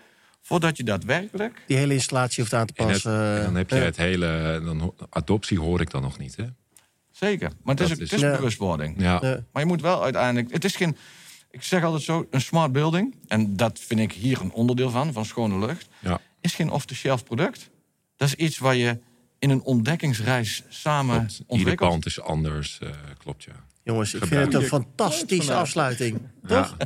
[0.43, 1.63] voordat je daadwerkelijk...
[1.67, 3.37] Die hele installatie hoeft aan te en, het- passen.
[3.37, 4.61] en dan heb je het hele...
[4.65, 6.45] Dan, adoptie hoor ik dan nog niet, hè?
[7.11, 8.37] Zeker, maar het is, het Ja.
[8.37, 9.01] bewustwording.
[9.01, 9.45] Ja, Ja.
[9.53, 10.53] Maar je moet wel uiteindelijk.
[10.53, 10.97] Het is geen.
[11.51, 13.15] Ik zeg altijd zo: een smart building.
[13.29, 15.89] En dat vind ik hier een onderdeel van, van schone lucht.
[15.99, 16.21] ja.
[16.41, 17.71] Is geen off-the-shelf product.
[18.17, 18.99] Dat is iets waar je
[19.39, 21.33] in een ontdekkingsreis samen Klopt.
[21.33, 21.91] Ieder ontwikkelt.
[21.91, 23.53] pand is anders, eh, klopt, ja.
[23.85, 26.21] Jongens, ik vind Gebruik het een fantastische afsluiting.
[26.47, 26.63] Ja.
[26.63, 26.77] Toch?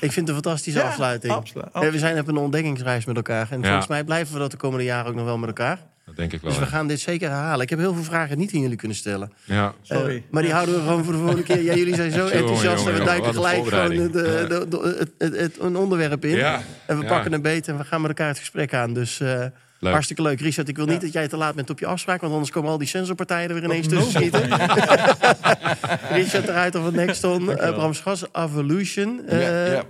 [0.00, 1.32] Ik vind het een fantastische Ja, afsluiting.
[1.32, 3.46] absoluut, Eh, We zijn op een ontdekkingsreis met elkaar.
[3.50, 3.64] En Ja.
[3.66, 5.78] volgens mij blijven we dat de komende jaren ook nog wel met elkaar.
[6.06, 6.50] Dat denk ik wel.
[6.50, 7.60] Dus we gaan dit zeker herhalen.
[7.60, 9.32] Ik heb heel veel vragen niet aan jullie kunnen stellen.
[9.44, 9.74] Ja.
[9.82, 10.16] Sorry.
[10.16, 11.62] Eh, maar die houden we gewoon voor de volgende keer.
[11.62, 15.10] Ja, jullie zijn zo Jongen, enthousiast jongen, en we duiken gelijk gewoon de- de- het,
[15.18, 16.36] het, het- een onderwerp in.
[16.36, 16.60] Ja.
[16.86, 17.08] En we Ja.
[17.08, 18.92] pakken een beet en we gaan met elkaar het gesprek aan.
[18.92, 19.44] Dus eh,
[19.86, 19.92] Leuk.
[19.94, 20.40] hartstikke leuk.
[20.40, 22.20] Richard, ik wil niet dat jij te laat bent op je afspraak.
[22.20, 24.42] Want anders komen al die sensorpartijen er weer ineens tussen schieten.
[26.18, 27.42] Richard eruit of het Nexton.
[27.42, 29.26] Uh, Bram Schas, Evolution.
[29.26, 29.82] eh, Ja, ja.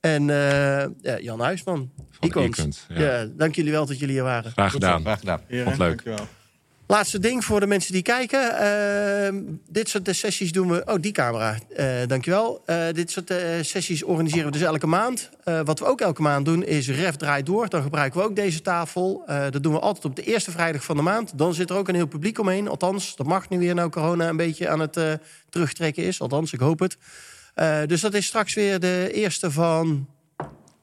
[0.00, 1.90] En eh, ja, Jan Huisman.
[1.96, 2.58] Van Icons.
[2.58, 3.00] Icons, ja.
[3.00, 3.26] ja.
[3.36, 4.50] dank jullie wel dat jullie hier waren.
[4.50, 5.00] Graag gedaan.
[5.00, 5.40] graag gedaan.
[5.48, 6.04] Vond leuk.
[6.04, 6.26] dankjewel.
[6.92, 8.58] Laatste ding voor de mensen die kijken.
[8.58, 10.82] Ehm, dit soort eh, sessies doen we...
[10.86, 11.58] Oh, die camera.
[11.76, 12.62] Eh dankjewel.
[12.66, 15.30] Eh dit soort sessies organiseren we dus elke maand.
[15.64, 17.68] Wat we ook elke maand doen is Ref draait door.
[17.68, 19.22] Dan gebruiken we ook deze tafel.
[19.26, 21.38] Dat doen we altijd op de eerste vrijdag van de maand.
[21.38, 22.68] Dan zit er ook een heel publiek omheen.
[22.68, 24.98] Althans, dat mag nu weer nou corona een beetje aan het
[25.48, 26.20] terugtrekken is.
[26.20, 26.96] Althans, ik hoop het.
[27.88, 30.08] Dus dat is straks weer de eerste van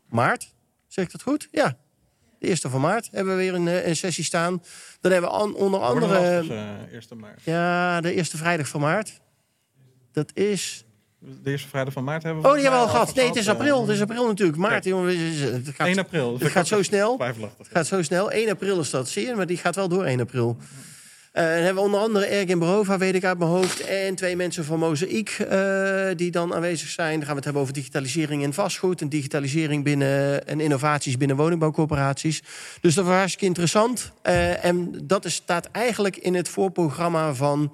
[0.10, 0.54] maart.
[0.88, 1.48] Zeg ik dat goed?
[1.52, 1.78] Ja.
[2.40, 4.64] De eerste van maart hebben we weer een, eh, een sessie staan.
[5.02, 6.08] Dan hebben we onder andere...
[6.08, 7.42] lastig, eh, eerste maart.
[7.44, 9.20] Ja, de eerste vrijdag van maart.
[10.12, 10.84] Dat is.
[11.20, 12.48] De eerste vrijdag van maart hebben we.
[12.48, 13.16] Oh, die hebben we al gehad.
[13.16, 13.82] Nee, het is april.
[13.82, 14.58] Het is april natuurlijk.
[14.58, 15.18] Maart, jongen.
[15.18, 16.38] Het gaat, 1 april.
[16.40, 17.20] het gaat zo snel.
[17.20, 18.32] Het gaat zo snel.
[18.32, 20.58] 1 april is dat zeer, maar die gaat wel door 1 april.
[21.32, 23.80] Eh, dan hebben we onder andere Ergin Barova, weet ik uit mijn hoofd.
[23.86, 27.12] En twee mensen van Mozaïek eh, die dan aanwezig zijn.
[27.12, 29.02] Dan gaan we het hebben over digitalisering in vastgoed.
[29.02, 32.44] En digitalisering binnen, en innovaties binnen woningbouwcorporaties.
[32.82, 34.12] Dus dat was hartstikke interessant.
[34.22, 37.72] Eh, en dat staat eigenlijk in het voorprogramma van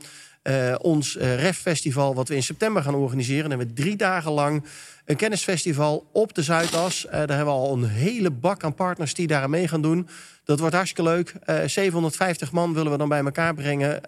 [0.48, 3.50] uh, ons uh, REF Festival, wat we in september gaan organiseren.
[3.50, 4.64] Dan hebben we drie dagen lang
[5.06, 7.06] een kennisfestival op de Zuidas.
[7.06, 10.08] Uh, daar hebben we al een hele bak aan partners die daar mee gaan doen.
[10.44, 11.34] Dat wordt hartstikke leuk.
[11.66, 14.02] 750 man willen we dan bij elkaar brengen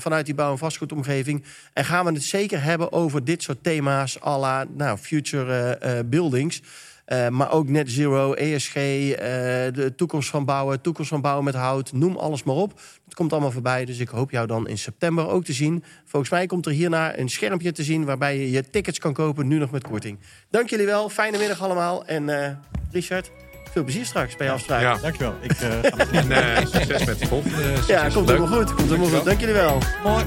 [0.00, 1.44] vanuit die bouw- en vastgoedomgeving.
[1.72, 6.62] En gaan we het zeker hebben over dit soort thema's, à la nou, future buildings.
[7.06, 9.16] Uh, maar ook net zero, ESG, uh,
[9.72, 12.80] de toekomst van bouwen, toekomst van bouwen met hout, noem alles maar op.
[13.04, 15.84] Het komt allemaal voorbij, dus ik hoop jou dan in september ook te zien.
[16.04, 19.46] Volgens mij komt er hierna een schermpje te zien waarbij je je tickets kan kopen,
[19.46, 20.18] nu nog met korting.
[20.50, 22.04] Dank jullie wel, fijne middag allemaal.
[22.06, 22.48] En uh,
[22.90, 23.30] Richard,
[23.72, 24.80] veel plezier straks bij je afspraak.
[24.80, 25.34] Ja, dankjewel.
[25.40, 27.56] Ik, en succes met de volgende.
[27.86, 28.74] Ja, komt helemaal goed.
[28.74, 29.24] Komt helemaal goed.
[29.24, 29.78] Dank jullie wel.
[30.02, 30.24] Mooi.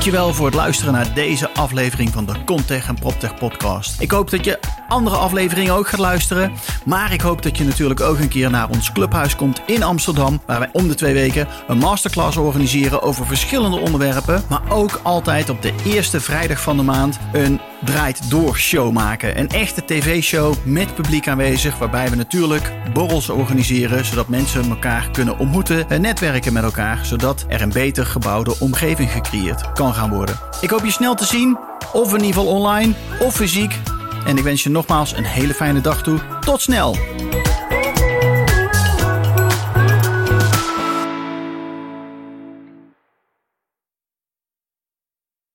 [0.00, 4.00] Dankjewel voor het luisteren naar deze aflevering van de Contech en PropTech podcast.
[4.00, 6.52] Ik hoop dat je andere afleveringen ook gaat luisteren.
[6.84, 10.40] Maar ik hoop dat je natuurlijk ook een keer naar ons clubhuis komt in Amsterdam.
[10.46, 14.42] Waar wij om de twee weken een masterclass organiseren over verschillende onderwerpen.
[14.48, 19.38] Maar ook altijd op de eerste vrijdag van de maand een draait door show maken.
[19.38, 21.78] Een echte tv-show met publiek aanwezig.
[21.78, 24.04] Waarbij we natuurlijk borrels organiseren.
[24.04, 27.04] Zodat mensen elkaar kunnen ontmoeten en netwerken met elkaar.
[27.04, 30.38] Zodat er een beter gebouwde omgeving gecreëerd kan gaan worden.
[30.60, 31.58] Ik hoop je snel te zien.
[31.92, 33.78] Of in ieder geval online of fysiek.
[34.26, 36.18] En ik wens je nogmaals een hele fijne dag toe.
[36.40, 36.96] Tot snel!